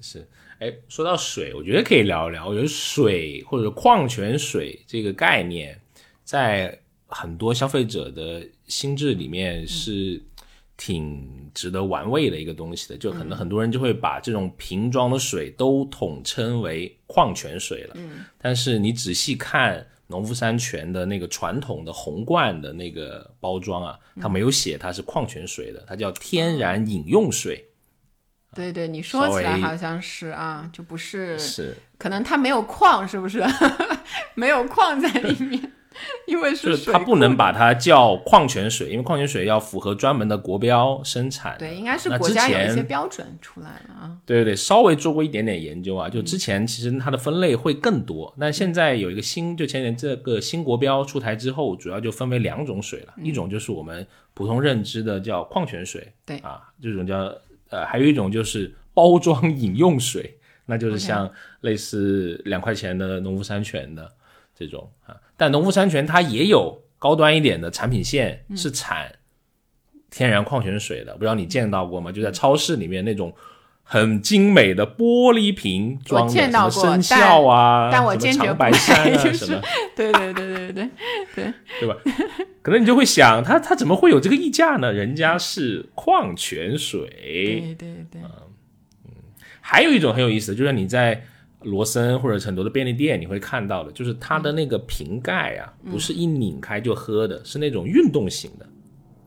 [0.02, 0.28] 是，
[0.60, 2.48] 哎，说到水，我觉得可以聊一聊。
[2.48, 5.80] 我觉得水或者矿泉水这个概念，
[6.24, 10.22] 在很多消费者的心智里面是。
[10.76, 17.94] 挺值得玩味的一个东西的，就可能很多人就会把这种瓶装的水都统称为矿泉水了。
[17.94, 27.64] 嗯，但是你仔细看农夫山泉的那个传统的红罐的那个包装啊，它没有写它是矿泉水的，它叫天然饮用水。
[28.56, 33.46] 对对，你说起来好像是啊，就不是是，可能它没有矿，是不是？
[34.34, 35.72] 没有矿在里面。
[36.26, 41.56] 因为是它不能把它叫矿泉水，因为矿泉水要符合专门的国标生产。
[41.58, 44.18] 对，应该是国家有一些标准出来了啊。
[44.26, 57.34] 对对对，稍微做过一点点研究啊，就之前其实它的分类会更多，但现在有一个新，就前年这个新国标出台之后，主要就分为两种水了，一种就是我们普通认知的叫矿泉水，对啊，这种叫
[57.70, 61.30] 呃，还有一种就是包装饮用水，那就是像
[61.62, 64.12] 类似两块钱的农夫山泉的。
[64.56, 69.12] 这种啊，但农夫山泉它也有高端一点的产品线，是产
[70.10, 72.12] 天然矿泉水的，不知道你见到过吗？
[72.12, 73.34] 就在超市里面那种
[73.82, 79.60] 很精美的玻璃瓶装的什么生肖啊，但我坚决白山啊什么，
[79.96, 80.90] 对对对对对
[81.36, 81.96] 对对吧？
[82.62, 84.94] 可能你就会想，它它怎么会有这个溢价呢？
[84.94, 88.22] 人家是矿泉水，对对对，
[89.06, 89.12] 嗯，
[89.60, 91.26] 还有一种很有意思的，就是你在。
[91.64, 98.66] 罗森或者很多的便利店你会看到的，就是它的那个瓶盖啊，不是一拧开就喝的，是那种运动型的，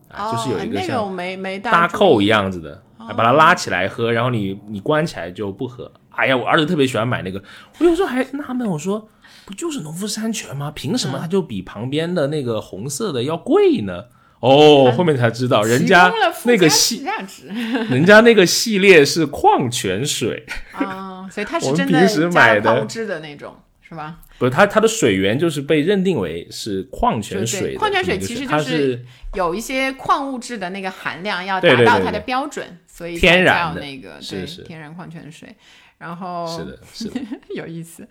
[0.09, 1.15] 啊，就是有一个像
[1.61, 5.91] 搭扣一样子的，把它拉起来喝，然后你你关起来就不喝。
[6.09, 7.41] 哎呀，我儿子特别喜欢买那个，
[7.79, 9.07] 我有时候还纳闷，我说
[9.45, 10.71] 不就是农夫山泉吗？
[10.71, 14.05] 凭什么它就比旁边的那个红色的要贵呢？
[14.39, 17.03] 哦，后面才知道，人家那个系，
[17.89, 24.17] 人家那个系列是矿泉水 啊，所以它是真的加矿物质的那种，是吧？
[24.37, 35.55] 不是，它它的水源就是被认定为是矿泉水，矿泉水其实就是有一些矿物质的那个含量要达到它的标准，所以天然的那个对天然矿泉水。
[35.99, 37.19] 然后是的，是的，
[37.55, 38.07] 有意思。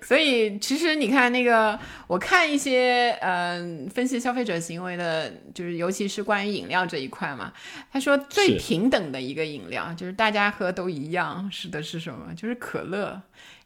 [0.00, 1.76] 所以其实你看那个，
[2.06, 7.52] 我看一些嗯分析消费者行为的，就是尤其是关于饮料这一块嘛。
[7.92, 12.32] 他说最平等的一个饮料，就是大家喝都一样，是的是什么？
[12.36, 13.20] 就是可乐。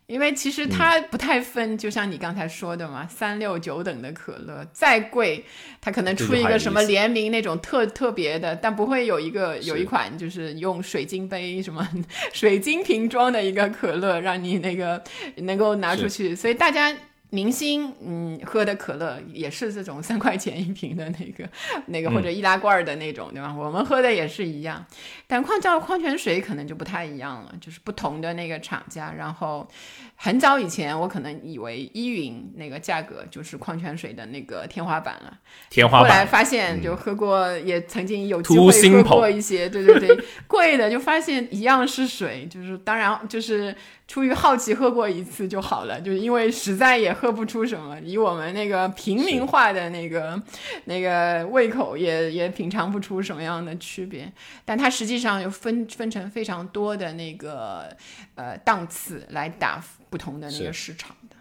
[0.09, 5.45] 因为其实它不太分，就像你刚才说的嘛，三六九等的可乐再贵，
[5.83, 11.87] 它可能出一个什么联名那种特特别的，但不会有一个有一款就是用水晶杯什么
[12.33, 15.05] 水晶瓶装的一个可乐让你那个
[15.37, 16.97] 能够拿出去，所以大家。
[17.31, 21.49] 明星嗯喝的可乐也是这种三块钱一瓶的那个
[21.87, 23.55] 那个或者易拉罐的那种对吧？
[23.55, 24.85] 我们喝的也是一样，
[25.27, 29.13] 但矿叫矿泉水可能就不太一样了，就是不同的那个厂家。
[29.17, 29.69] 然后
[30.17, 35.39] 很早以前我可能以为依云那个价格就是矿泉水的那个天花板了，
[35.69, 36.11] 天花板。
[36.11, 43.77] 后来发现就喝过，也曾经有机会喝过一些，对对对，贵的就发现一样是水，就是当然就是。
[44.09, 50.43] 出于好奇喝过一次就好了， 就是因为实在也喝不出什么，以我们那个平民化的那个
[50.87, 54.33] 那个胃口也也品尝不出什么样的区别。
[54.65, 57.95] 但它实际上又分分成非常多的那个
[58.35, 61.37] 呃档次来打不同的那个市场的。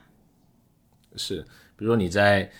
[1.15, 1.41] 是，
[1.77, 2.51] 比如说你在。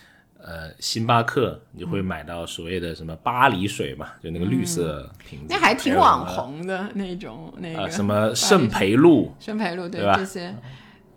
[0.48, 4.08] 呃，星巴克你会买到所谓的什么巴黎水嘛？
[4.24, 10.16] 就那个绿色瓶子，那还挺网红的那种那个什么圣培露，圣培露对吧？
[10.18, 10.56] 这些，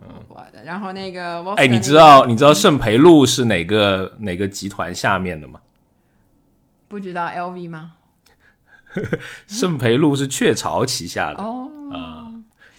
[0.01, 0.61] 嗯，我的。
[0.65, 5.61] 然后那个，哎，你知道你知道圣培露是哪个哪个集团下面的吗？
[6.89, 7.93] 不知道 LV 吗？
[9.47, 12.27] 圣培露是雀巢旗下的哦啊，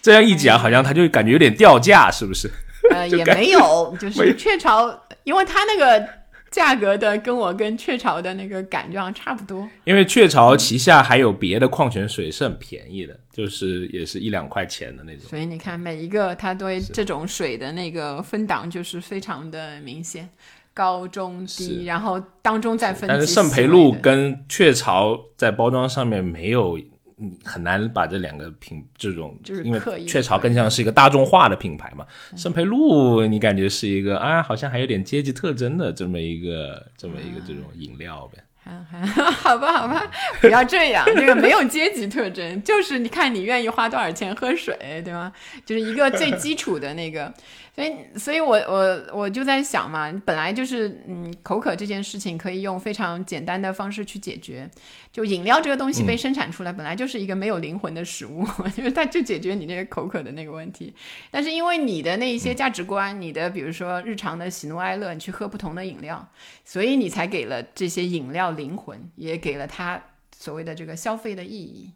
[0.03, 2.47] 这样一讲好像他就感觉有点掉价，是不是？
[2.91, 4.87] 呃， 也没有，就是雀巢，
[5.23, 6.07] 因为他那个。
[6.53, 15.27] 价格的跟我跟雀巢的那个感觉差不多，因为雀巢旗下还有别的矿泉水是很便宜的，就是也是一两块钱的那种。
[15.27, 20.29] 所以你看每一个它对这种水的那个分档就是非常的明显，
[20.75, 23.07] 高中低，然后当中再分。
[23.07, 26.79] 但是圣培露跟雀巢在包装上面没有。
[27.19, 32.05] 嗯，很难把这两个品这种，就是因为雀巢更像是一个大众化的品牌嘛。
[32.35, 38.43] 圣培露，你感觉是一个啊，好像还有点阶级特征的这么一个这么一个这种饮料呗。
[38.63, 45.33] 好吧，好吧，不要这样，这个没有阶级特征，就是你看你愿意花多少钱喝水，对吗？
[45.65, 47.33] 就是一个最基础的那个。
[47.75, 54.69] 所以，所以我我我就在想嘛，本来就是，嗯，口渴这件事情可以用非常简单的方式去解决。
[55.11, 58.45] 就饮料这个东西被生产出来，本来就是一个没有灵魂的食物，
[58.77, 60.93] 就是它就解决你那个口渴的那个问题。
[61.31, 66.27] 但是因为你的那一些价值观，你的比如说日常的喜怒哀乐，你去喝不同的饮料，
[66.63, 69.99] 所以你才给了这些饮料灵魂，也给了它
[70.37, 71.91] 所谓的这个消费的意义。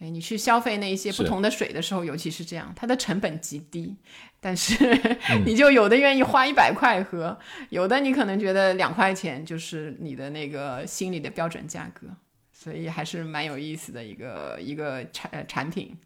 [0.00, 3.96] 哎，你去消费那一些不同的水的时候，尤其是这样，它的成本极低，
[4.40, 4.74] 但是
[5.46, 7.38] 你就有的愿意花一百块喝，
[7.70, 12.08] 有的你可能觉得两块钱就是你的那个心里的标准价格，
[12.52, 15.96] 所以还是蛮有意思的一个一个产产品。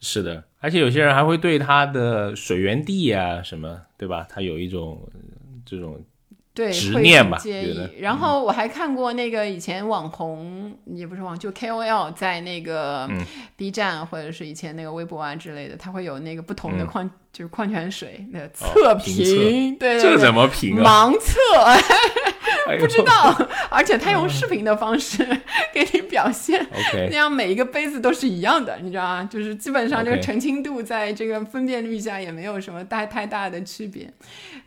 [0.00, 4.26] 是的，而且有些人还会对它的水源地啊什么，对吧？
[4.28, 5.10] 它有一种
[5.64, 6.04] 这种。
[6.54, 7.36] 对，执念吧。
[7.38, 7.80] 介意。
[7.98, 13.08] 然后我还看过那个以前网红，也不是网，就 KOL 在那个
[13.56, 19.76] B 站或者是以前那个微博啊之类的，他会有那个不同的矿，就是矿泉水的测评。
[19.76, 21.10] 对，这怎么评啊？
[21.10, 21.34] 盲测。
[22.80, 23.34] 不知道，
[23.70, 25.24] 而且他用视频的方式
[25.72, 26.66] 给你表现，
[27.10, 29.28] 那样每一个杯子都是一样的，你知道吗？
[29.30, 34.10] 就是基本上这个澄清度在这个分辨率下也没有什么大太大的区别，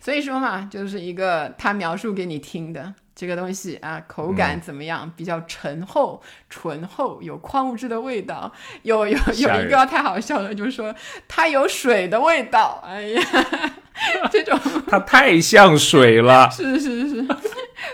[0.00, 5.10] 所以说嘛，就是一个他描述给你听的这个东西啊，口感怎么样？
[5.16, 10.94] 比较醇厚，醇厚有矿物质的味道，有有有一个太好笑了，就是说
[11.26, 13.22] 它有水的味道，哎呀。
[14.30, 14.58] 这种。
[14.86, 17.26] 它太像水了，是 是是，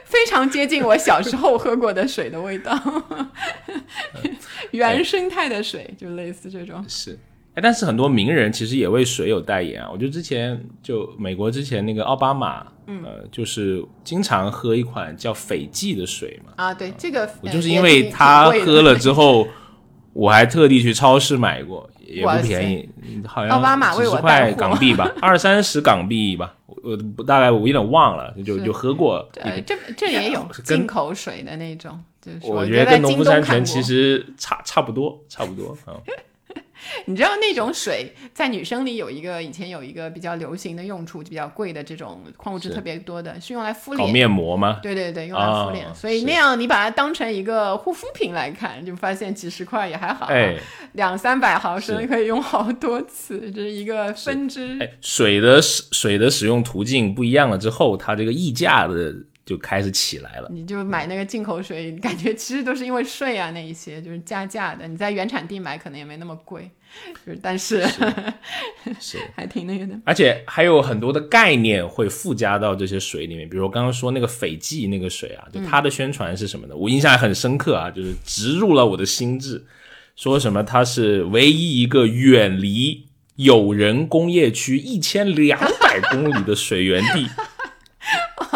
[0.05, 2.78] 非常接近我小时候喝过的水的味道，
[4.70, 6.84] 原生态的水就类似这种。
[6.88, 7.18] 是，
[7.55, 9.88] 哎，但是很多名人其实也为水有代言啊。
[9.92, 16.52] 我觉得之前就美国之前那个奥巴马，呃，就是经常喝一款叫斐济的水嘛。
[16.57, 19.46] 啊，对，这个我就是因为他喝了之后，
[20.12, 22.88] 我还特地去超市买过，也不便宜，
[23.26, 29.28] 好像奥巴马为我块港币吧，二三十港币吧，我大概我有点忘了，就就喝过。
[29.66, 35.94] 这这也有进口水的那种，就是我觉得跟农夫山泉其实差差不多，差不多啊。
[37.07, 44.07] 你知道那种水在女生里有一个以前有一个比较流行的用处，就比较贵的这种矿物质特别多的，是用来敷脸。
[44.07, 44.80] 搞面膜吗？
[44.82, 45.95] 对对对，用来敷脸。
[45.95, 50.28] 所以那样你把它当成一个护肤品来看，就发现几十块也还好，
[50.93, 54.78] 两三百毫升可以用好多次，这是一个分支。
[54.80, 59.14] 哎，水的使水的使用途径不一样了之后，它这个溢价的。
[59.47, 64.88] 就开始起来了，你就买那个进口水，感觉其实都是因为税啊那一些，就是加价的。
[64.88, 66.70] 你在原产地买可能也没那么贵，
[67.26, 67.84] 就是但是
[68.99, 69.95] 是 还挺那个的。
[70.07, 76.74] 而且还有很多的概念会附加到这些水里面，比如我刚刚说那个斐济那个水啊，就它的宣传是什么呢？
[76.74, 79.62] 我印象很深刻啊，就是植入了我的心智，
[80.16, 87.28] 说什么它是唯一一个远离有人工业区一千两百公里的水源地。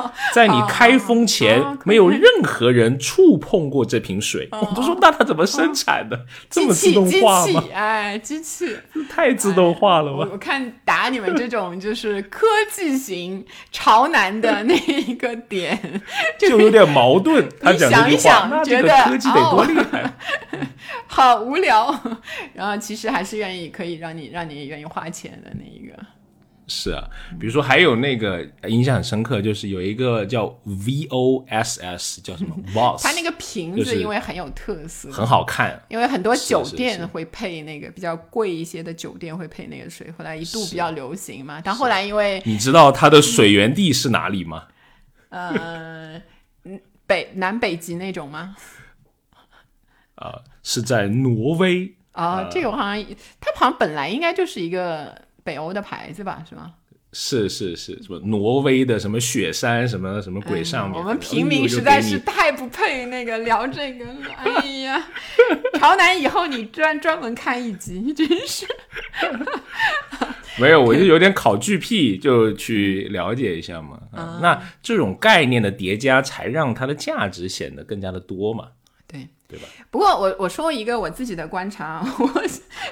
[0.34, 4.48] 在你开封前，没有任何人触碰过这瓶水。
[4.52, 6.26] 我都说，那它怎么生产的？
[6.50, 7.64] 这么自动化吗？
[7.72, 8.76] 哎，机器
[9.08, 10.28] 太自动化了吧？
[10.32, 15.78] 我看打你们这种就是科技型潮男的那一个点，
[16.38, 17.48] 就有点矛盾。
[17.60, 20.12] 他讲这句话，那这个科技得多厉害？
[21.06, 21.98] 好无聊。
[22.54, 25.94] 然后其实还是愿意可以让你让你愿意花钱的那一个。
[26.70, 27.08] 是啊，
[27.40, 35.82] 比如说还有那个印象很深刻，就是有一个叫 VOSS，叫什么 VOSS，它那个瓶子因为很有特色，很好看。
[35.88, 41.58] 因为很多酒店会配那个比较贵一些的酒店会配那个水，后来一度比较流行嘛。
[41.64, 44.64] 但后来因为你知道它的水源地是哪里吗？
[45.30, 46.20] 呃，
[47.06, 48.54] 北南北极那种吗？
[50.16, 52.46] 啊，是在挪威啊。
[52.50, 53.02] 这个我好像
[53.40, 55.26] 它好像本来应该就是一个。
[55.48, 56.74] 北欧的牌子吧，是吗？
[57.10, 61.00] 是是是，什么挪威的什么雪山什么什么鬼上面？
[61.00, 64.12] 我们平民实在是太不配那个聊这个了。
[64.36, 65.02] 哎呀，
[65.80, 68.66] 潮男以后你专专门看一集，真是。
[70.60, 73.98] 没有，我就有点考据癖，就去了解一下嘛。
[74.42, 78.66] 那这种概念的叠加，才让它的价值显得更加的多嘛。
[79.48, 79.58] 对。
[79.58, 79.66] 吧？
[79.90, 82.42] 不过我我说一个我自己的观察， 我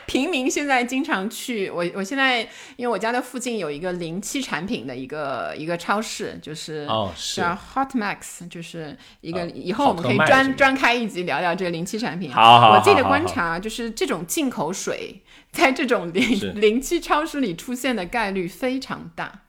[0.06, 2.40] 平民现在经常去我我现在
[2.76, 12.32] 因为我家的附近有一个零七产品的一个一个超市，就是哦是叫 Hot Max，就是一个以后我们可以专专开一集聊聊这个零七产品。
[12.32, 19.42] 好，好，我自己的观察就是这种进口水在这种零零七超市里出现的概率非常大，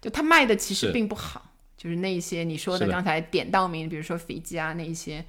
[0.00, 1.45] 就它卖的其实并不好。
[1.76, 5.22] 就是那些你说的刚才点到名，比如说斐济啊，那一些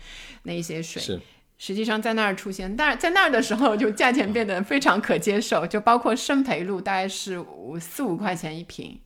[0.43, 1.19] 那一些水，
[1.57, 8.97] 实际上在那儿出现，但是在那儿的时候就价钱变得非常可接受，就包括圣培露大概是五四五块钱一瓶，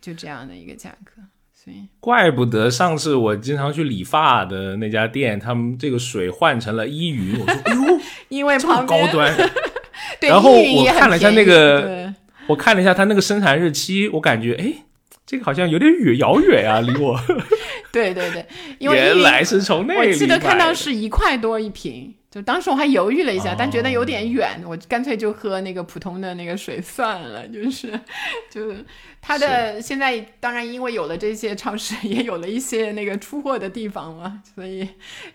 [0.00, 1.22] 就这样的一个价格，
[1.52, 1.88] 所以。
[1.98, 9.34] 怪不得上次我经常去理发的那家店，他们这个水换成了依云，我说哎呦， 因为这么高端，
[10.22, 12.14] 然后我看了一下那个，
[12.46, 14.84] 我看了一下它那个生产日期，我感觉哎。
[15.26, 17.18] 这个好像有点远遥远啊，离我。
[17.90, 18.46] 对对对，
[18.78, 20.10] 因为原来是从那里。
[20.10, 27.46] 我记得看到是一块多一瓶，就当时我还犹豫了一下，但觉得有点远，我干脆就喝那个普通的那个水算了。
[27.48, 27.98] 就是，
[28.50, 28.84] 就是
[29.22, 34.86] 它的现在当然因为有了这些超市，也有了一些那个出货的地方嘛，所以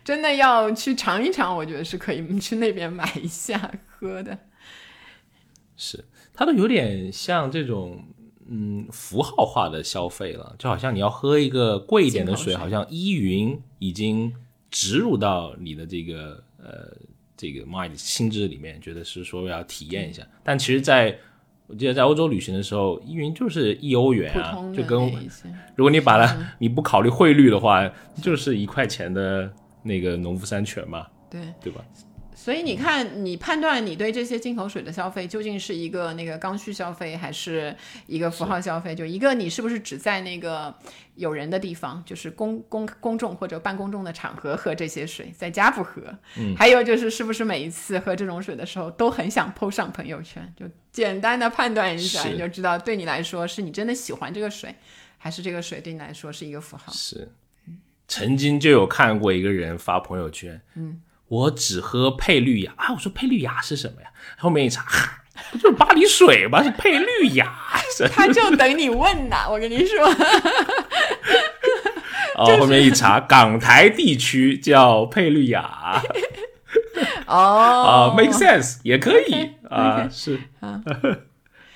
[0.04, 4.38] 真的要去尝一尝，我觉得是可以去那边买一下喝的。
[5.76, 8.06] 是，它都有点像这种。
[8.52, 14.34] 嗯，符号化的消费了，就好像你要喝一个贵一点的水，好像依云已经
[14.72, 16.92] 植入到你的这个呃
[17.38, 20.28] 这个 mind 心智里面，觉得是说要体验一下。
[20.44, 21.16] 但其实，在
[21.68, 25.00] 我记得在欧洲旅行的时候，依云就是一欧元啊，就跟
[25.76, 27.88] 如果你把它你不考虑汇率的话，
[28.24, 29.52] 就是一块钱的
[29.84, 31.86] 那个农夫山泉嘛，对对吧？
[32.42, 37.76] 所以你看，你判断你对这些进口水的消费究竟是一个那个刚需消费，还是
[38.08, 38.96] 一个符号消费？
[38.96, 40.74] 就一个，你是不是只在那个
[41.16, 46.02] 有人的地方，就是公公公众或者半公众的场合喝这些水，在家不喝？
[46.38, 46.56] 嗯。
[46.56, 50.54] 还有就是，是不是每一次喝这种水的时候都很想 PO 上朋友圈？
[50.56, 54.74] 就简单的判断一下，你就知道对你来说是你真的喜欢这个水，
[55.18, 56.90] 还是这个水对你来说是一个符号？
[56.94, 57.30] 是。
[58.08, 61.02] 曾经就有看过一个人发朋友圈，嗯。
[61.30, 62.92] 我只喝配绿芽啊！
[62.94, 64.10] 我说配绿芽是什么呀？
[64.38, 64.84] 后面一查，
[65.52, 66.62] 不就是巴黎水吗？
[66.64, 67.56] 是佩绿雅，
[68.14, 70.06] 他就等你问呐，我跟你说。
[72.36, 76.02] 哦，后面一查，港台地区叫佩绿雅。
[77.28, 80.82] 哦，啊，make sense，也可以啊，是啊，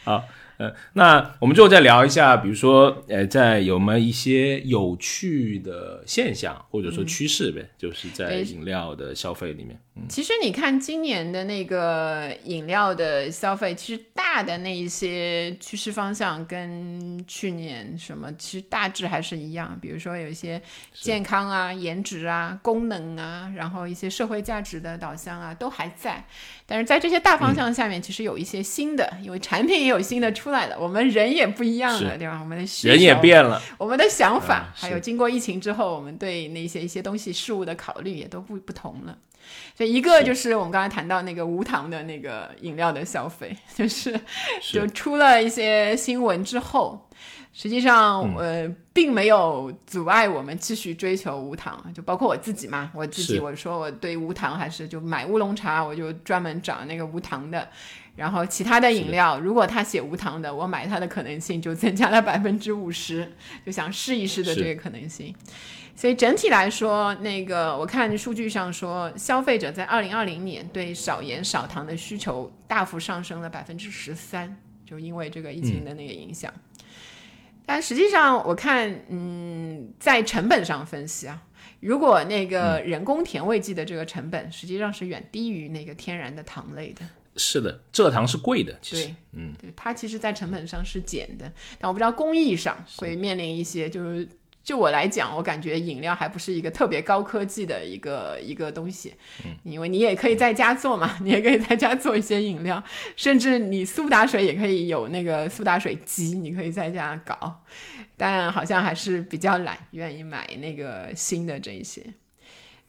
[0.04, 0.24] 好。
[0.64, 7.70] 呃，那我们最后再聊一下，比如说，呃，在有没有一些有趣的现象或者说趋势呗？
[7.78, 9.78] 就是在饮料的消费里面。
[9.96, 19.78] 嗯，其实你看今年的那个饮料的消费，其实大的那一些趋势方向跟去年什么，其实大致还是一样。
[19.80, 20.60] 比如说有一些
[20.94, 26.26] 健康啊、颜值啊、功能啊，然后一些社会价值的导向啊，都还在。
[26.66, 32.40] 但是在这些大方向下面，其实有一些新的，因为产品也有新的 出来了，我们人也不一样了，对吧？
[32.42, 39.16] 我们的人也变了，我们的想法，还有经过疫情之后，我们对那些一些东西事物的考虑也都不不同了。
[39.76, 44.20] 所以一个就是我们刚才谈到那个无糖的那个饮料的消费， 就是
[44.72, 47.10] 就出了一些新闻之后。
[47.56, 52.92] 实际上，呃，并没有阻碍我们继续追求无糖，就包括我自己嘛。
[52.96, 57.70] 我自己我说我对无糖还是就买乌龙茶，我就专门找那个无糖的。
[58.16, 63.32] 然后其他的饮料，如果他写无糖的，我买它的可能性就增加了百分之五十，
[63.64, 65.32] 就想试一试的这个可能性。
[65.96, 76.52] 所以整体来说，那个我看数据上说，消费者在二零二零年对少盐少糖的需求大幅上升了百分之十三，就因为这个疫情的那个影响。
[77.66, 81.42] 但实际上，我看，嗯，在成本上分析啊，
[81.80, 87.06] 如果那个人工甜味剂的这个成本实际上是远低于那个天然的糖类的。
[87.38, 94.28] 是的，蔗糖是贵的，其实，嗯，对，它其实在成本上是减的，但我不知道工艺上会面临一些就是。
[94.64, 99.14] 就我来讲，我感觉饮料还不是一个特别高科技的一个一个东西，
[99.64, 102.82] 因为你也可以在家做嘛，你也可以在家做一些饮料，
[103.18, 107.62] 甚至你苏打水也可以有那个苏打水机，你可以在家搞，
[108.16, 112.02] 但好像还是比较懒，愿意买那个新的这一些。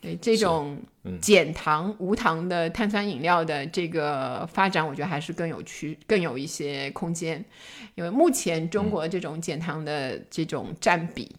[0.01, 0.79] 对这种
[1.19, 7.43] 减糖无糖的碳酸饮料的这个发展，我觉得还是更有趣，更有一些空间，
[7.95, 11.35] 因为目前中国这种减糖的这种占比。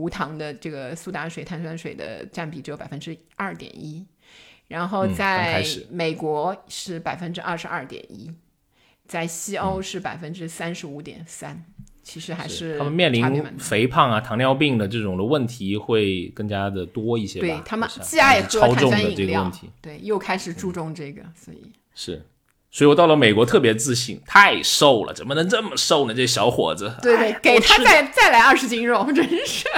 [0.00, 4.06] 无糖的这个苏打水、碳酸水的占比只有百分之二点一，
[4.68, 8.32] 然后在美国是百分之二十二点一，
[9.06, 11.62] 在西欧是百分之三十五点三，
[12.02, 17.46] 其实还是他们面临肥胖啊、糖尿病的这种的问题会更加的多一些吧？
[17.46, 22.24] 对他们既爱喝碳酸饮料，对，又开始注重这个，所以是。
[22.70, 26.14] 所以我到了美国特别自信，太瘦了，怎么能这么瘦呢？
[26.14, 29.68] 这小伙子，对对，给他再再来二十斤肉，真是。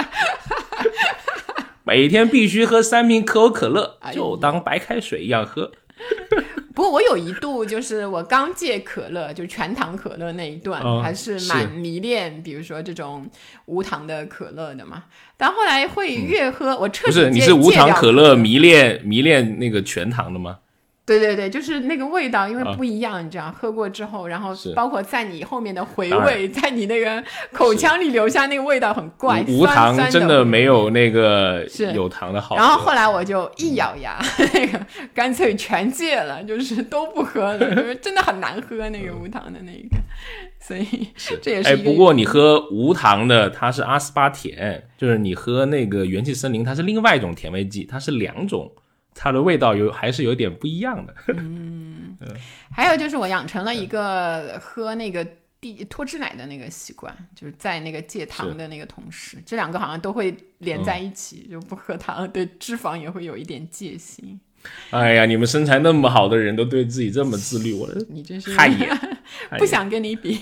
[1.83, 5.71] 每天必须喝三瓶可口可乐，就当白开水一样喝。
[6.73, 13.29] 不过我有一度就是我刚戒可乐，就全糖可乐那一段，还是蛮迷恋，比如说这种
[13.65, 15.03] 无糖的可乐的嘛。
[15.35, 20.59] 但后来会越喝，我彻底不是你是无糖可乐迷恋迷恋那个全糖的吗？
[21.05, 32.55] 对对对，就是那个味道，因为不一样，你知道，喝过之后，然后包括在你后面的回味，在你那个口腔里留下那个味道很怪，无糖真的没有那个有糖的好。
[32.55, 34.17] 然后后来我就一咬牙，
[34.53, 34.79] 那个
[35.13, 39.97] 干脆全戒了，就是都不喝了，真的很难喝那个无糖的那个，
[40.61, 41.09] 所以
[41.41, 41.69] 这也是。
[41.69, 48.71] 哎，不过你喝无糖的，它是阿斯巴甜，就是你喝那个元气森林，它是另外一种甜味剂，它是两种。
[49.15, 51.15] 它的味道有还是有点不一样的。
[51.27, 52.17] 嗯，
[52.71, 55.25] 还有就是我养成了一个喝那个
[55.61, 64.39] 地脱脂奶的那个习惯，就是在那个戒糖的那个同时，这两个好像都会连在一起，就不喝糖，对脂肪也会有一点戒心。
[64.91, 68.89] 哎呀，你们身材那么好的人都对自己这么自律，我 你真是汗颜，
[69.57, 70.39] 不想跟你比。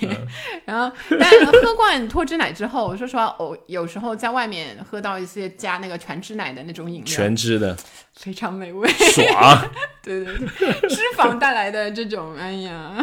[0.65, 7.75] 然后，但喝惯脱脂奶之后，说实话，我有时候在外面喝到一些加那个全脂奶的那种饮料，全脂的。
[8.13, 9.69] 非常美味，爽。
[10.03, 12.93] 对对对，脂肪带来的这种，哎呀，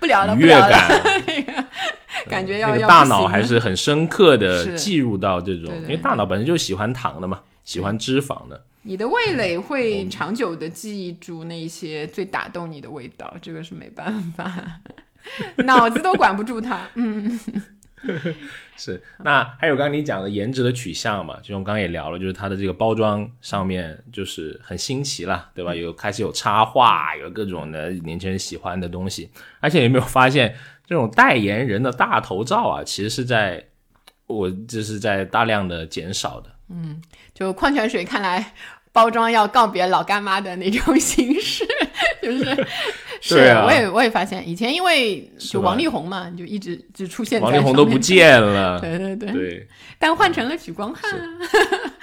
[0.00, 0.76] 不聊了，不聊了。
[1.26, 1.64] 那个
[2.28, 8.64] 感觉要大脑还是很深刻的记入到这种，因为大脑本身就喜欢糖的嘛，喜欢脂肪的。
[8.82, 14.80] 你的味蕾会长久的记忆住那些最打动你的味道，这个是没办法，
[15.64, 16.88] 脑子都管不住它。
[16.94, 17.38] 嗯。
[18.76, 21.36] 是，那还有刚刚你讲的颜值的取向嘛？
[21.42, 25.74] 就像刚刚也聊了，就是它的这个包装上面就是很新奇了，对吧？
[25.74, 29.28] 有开始有插画，有各种的年轻人喜欢的东西。
[29.58, 30.54] 而且有没有发现，
[30.86, 33.66] 这种代言人的大头照啊，其实是在
[34.28, 36.48] 我这是在大量的减少的。
[36.68, 37.02] 嗯，
[37.38, 38.52] 就矿泉水看来
[38.90, 41.64] 包装要告别老干妈的那种 形式，
[42.20, 42.66] 就是
[43.20, 49.68] 是，我也我也发现，以前因为就王力宏嘛，就一直就出现王力宏都不见了，对对对对，
[50.00, 51.12] 但换成了许光汉，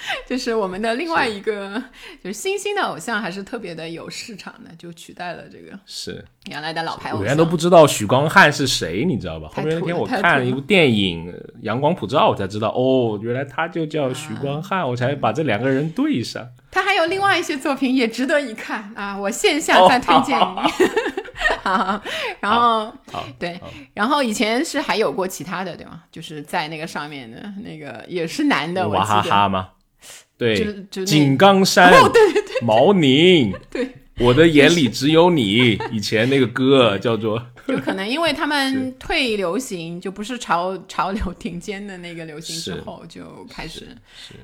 [0.27, 1.81] 就是我们的另外一个
[2.23, 7.19] 就是新兴的偶像，还是特别的有市场的，就取代了这个是原来的老牌偶像。
[7.19, 9.49] 我原来都不知道许光汉是谁，你知道吧？
[9.53, 11.31] 后面那天我看了一部电影
[11.61, 16.47] 《阳光普照》，我才知道哦，原来他就叫许光汉，我才把这两个人对上。
[16.71, 19.17] 他还有另外一些作品也值得一看啊！
[19.17, 20.45] 我线下再推荐你。
[21.63, 22.01] 好，
[22.39, 22.91] 然后
[23.37, 23.59] 对，
[23.93, 26.03] 然后以前是还有过其他的，对吗？
[26.11, 29.69] 就是在那个上面的那个也是男的，娃哈哈吗？
[30.37, 35.77] 对，就井冈山， 对对对，毛宁， 对，我的眼里只有你。
[35.91, 37.41] 以前那个歌叫做。
[37.67, 43.87] 就可能因为他们退流行，就不是潮潮流顶尖的那个流行之后，就开始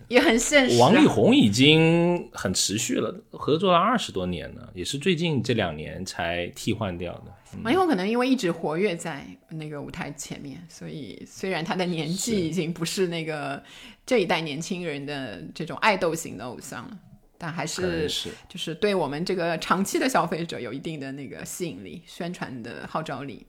[0.07, 0.79] 也很现实。
[0.79, 7.25] 王力宏已经很持续了，合作了二十多年了，也是最近这两年才替换掉的。
[7.63, 13.61] 王力宏可能因为一直活跃在那个舞台前面，所以虽然他的年纪已经不是那个
[14.05, 16.97] 这一代年轻人的这种爱豆型的偶像了。
[17.37, 18.07] 但还是
[18.47, 23.47] 就是对我们这个长期的消费者有一定的那个吸引力、宣传的号召力。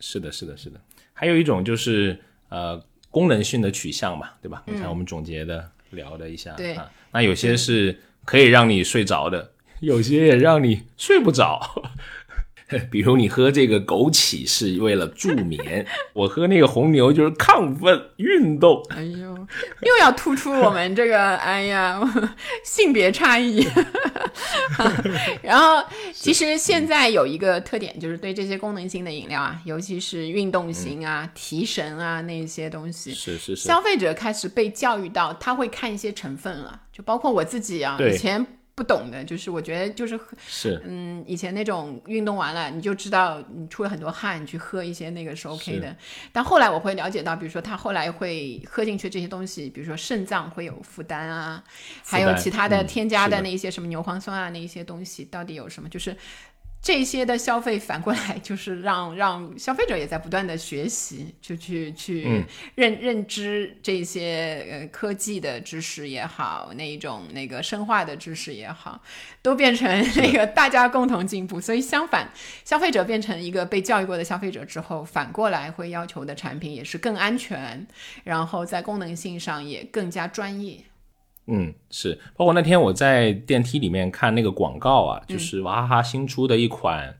[0.00, 0.78] 是的，是的，是的。
[1.14, 2.20] 还有一种就是
[2.50, 2.78] 呃
[3.08, 4.62] 功能性的取向嘛，对吧？
[4.66, 11.82] 你看我们总结的聊了一下，对啊，那有些是可以让你睡着的，有些也让你睡不着。
[12.90, 18.82] 比如你喝这个枸杞是为了助眠， 我喝那个红牛就是亢奋运动。
[18.90, 19.34] 哎呦，
[19.82, 22.00] 又要突出我们这个 哎呀
[22.64, 23.66] 性别差异。
[25.42, 38.46] 然后其实现在有一个特点，就是对这些功能性的饮料啊，尤其是运动型啊、提神啊那些东西，是是是，消费者开始被教育到，他会看一些成分了，就包括我自己啊，以前。
[38.74, 45.94] 不懂的，就是我觉得就是是嗯，以前那种运动完了你就知道你出了很多汗，你去喝一些那个是 OK 的。
[46.32, 51.62] 但后来我会了解到，比如说他后来会喝进去这些东西，比如说肾脏会有负担啊，
[52.04, 55.88] 还有其他的添加的那些什么牛磺酸啊，那一些东西到底有什么？
[55.88, 56.16] 就是。
[56.82, 69.00] 这些的消费反过来就是让让消费者也在不断的学习，就去去认认知这些呃科技的知识也好，那一种那个生化的知识也好，
[69.40, 71.60] 都变成那个大家共同进步。
[71.60, 72.28] 所以相反，
[72.64, 77.86] 消费者变成一个被教育过的消费者之后，反过来会要求的产品也是更安全，
[78.24, 80.80] 然后在功能性上也更加专业。
[81.46, 87.14] 嗯，是，包括那天我在电梯里面看那个广告啊，就是娃哈哈新出的一款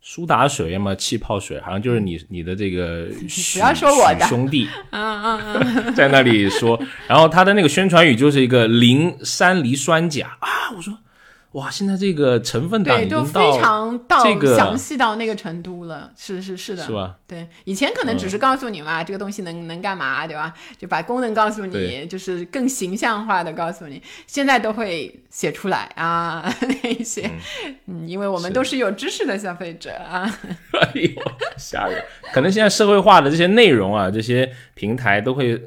[0.00, 3.06] 苏打水要么，气泡水，好像就是你你的这个
[3.54, 10.36] 不要说我的兄弟， 嗯嗯嗯， 在那里说，然后他的那个宣传语就是一个磷山梨酸钾。
[10.40, 10.98] 啊，我说。
[11.52, 17.16] 哇，现在这个成分党已经非常到这个详细到那个程度了，是是是的，是吧？
[17.26, 20.54] 对，以前可能只是告诉你嘛，这个东西能能干嘛，对吧？
[20.78, 24.02] 就把功能告诉你，就是更形象化的告诉你。
[24.26, 26.42] 现在都会写出来啊，
[26.82, 27.30] 那些，
[27.86, 30.22] 嗯，因为我们都是有知识的消费者啊。
[30.80, 31.22] 哎呦，
[31.58, 32.02] 吓人！
[32.32, 35.60] 可能现在社会化的这些内容啊，这些平台都会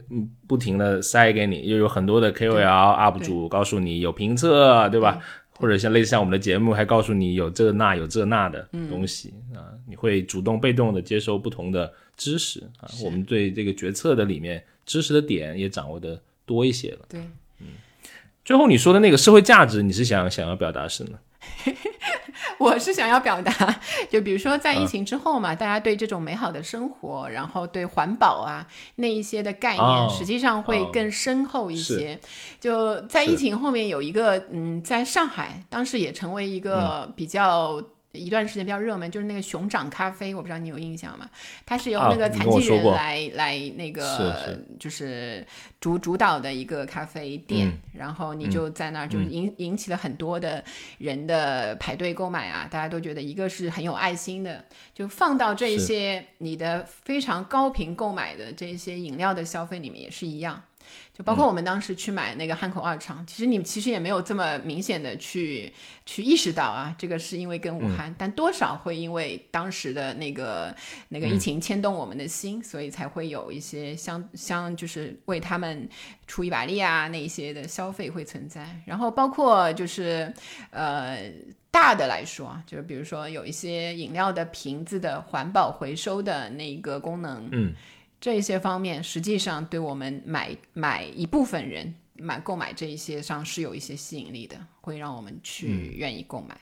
[0.47, 5.19] 不停的塞给你，又有很多的 KOL UP 主告诉你有评测，对吧？
[5.57, 12.89] 或者像类似像我们的节目，还告诉你有这那有这那的东西啊，你会主动被动的接收不同的知识啊。
[13.03, 17.05] 我们对这个决策的里面知识的点也掌握的多一些了。
[17.09, 17.19] 对，
[17.59, 17.67] 嗯。
[18.43, 21.17] 最后你说的那个社会价值，你是想想要表达什么？
[22.57, 23.51] 我是想要表达，
[24.09, 32.19] 就比如说在疫情之后嘛，大家对这种美好的生活，然后对环保啊那一些的概念，实际上会更深厚一些。
[32.59, 37.81] 就在疫情后面有一个，嗯，在上海当时也成为一个比较。
[38.15, 41.29] 一段时间比较热门，就是那个熊掌咖啡，我不知道你有印象吗？
[41.65, 45.45] 它是由那个残疾人来来那个就是
[45.79, 50.63] 主主导的一个咖啡店，然后你就在那儿，就引引起了很多的
[50.97, 52.67] 人的排队购买啊！
[52.71, 60.61] 大家都觉得一个是很有爱心的，就放到这些你的非常高频购买的这些饮料的消费里面也是一样。
[61.17, 65.71] 就包括我们当时去买那个汉口二厂，其实你其实也没有这么明显的去
[66.05, 70.75] 去意识到啊，这个是因为跟武汉，但多少会因为当时的那个
[71.07, 75.87] 那个疫情牵动我们的心，所以才会有一些相相就是为他们
[76.27, 78.67] 出一把力啊那一些的消费会存在。
[78.85, 80.33] 然后包括就是
[80.71, 81.31] 呃
[81.71, 87.73] 大的来说啊，就是比如说有一些饮料的瓶子的环保回收的那个功能，嗯。
[88.19, 96.57] 这些方面实际上对我们买买一部分人买购买这一些上是有一些吸引力的，会让我们去愿意购买。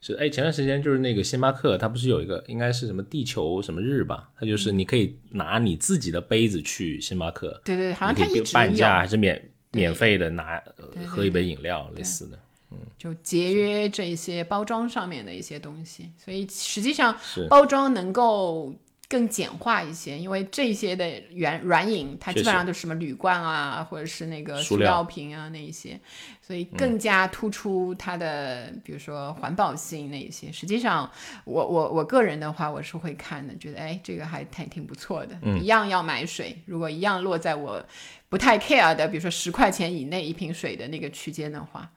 [0.00, 4.28] 是哎，前段时间就是那个星巴克，它不是有一个应该是什么地球什么日吧？
[4.38, 10.62] 它就是你可以拿你自己的杯子去星巴克，对对，好像它一直半价还是免免费的拿
[11.06, 12.38] 喝一杯饮料类似的。
[12.70, 17.16] 嗯，就节约这些包装上面的一些东西，所以实际上
[17.48, 18.72] 包装能够
[19.08, 25.98] 更简化一些，因为这些的软软饮它基本上都是什么铝罐啊，或者是那个塑料瓶啊那一些，
[26.42, 30.50] 所以更加突出它的，比如说环保性那一些。
[30.50, 31.10] 实际上，
[31.44, 35.36] 我我我个人的话，我是会看的，觉得哎，这个还还挺不错的。
[35.60, 37.84] 一样要买水，如果一样落在我
[38.28, 41.90] 不太 care 的，比如说十块钱以内一瓶水的那个区间的话。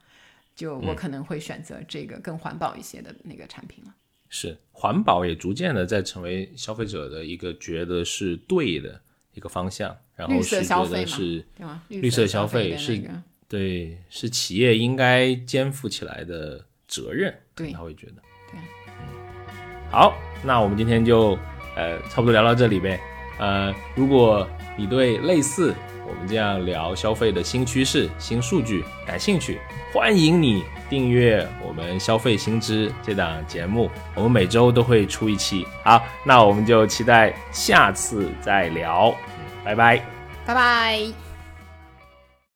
[0.55, 3.93] 就我可能会选择这个更环保一些的那个产品了。
[4.30, 9.01] 是环保也逐渐的在成为消费者的一个觉得是对的
[9.34, 11.45] 一个方向，然后是觉得是
[11.89, 13.03] 绿色消费是，
[13.47, 17.36] 对，是企业应该肩负起来的责任。
[17.55, 18.21] 对，他会觉得。
[18.51, 20.15] 对，嗯，好，
[20.45, 21.38] 那我们今天就
[21.75, 22.99] 呃差不多聊到这里呗。
[23.39, 25.75] 呃，如果你对类似。
[26.10, 29.60] 我们这样聊消费的新趋势、新数据，感兴趣，
[29.93, 33.89] 欢迎你订阅我们消费新知这档节目。
[34.16, 35.66] 我们每周都会出一期。
[35.84, 39.16] 好，那我们就期待下次再聊。
[39.64, 40.03] 拜拜，
[40.45, 41.28] 拜拜。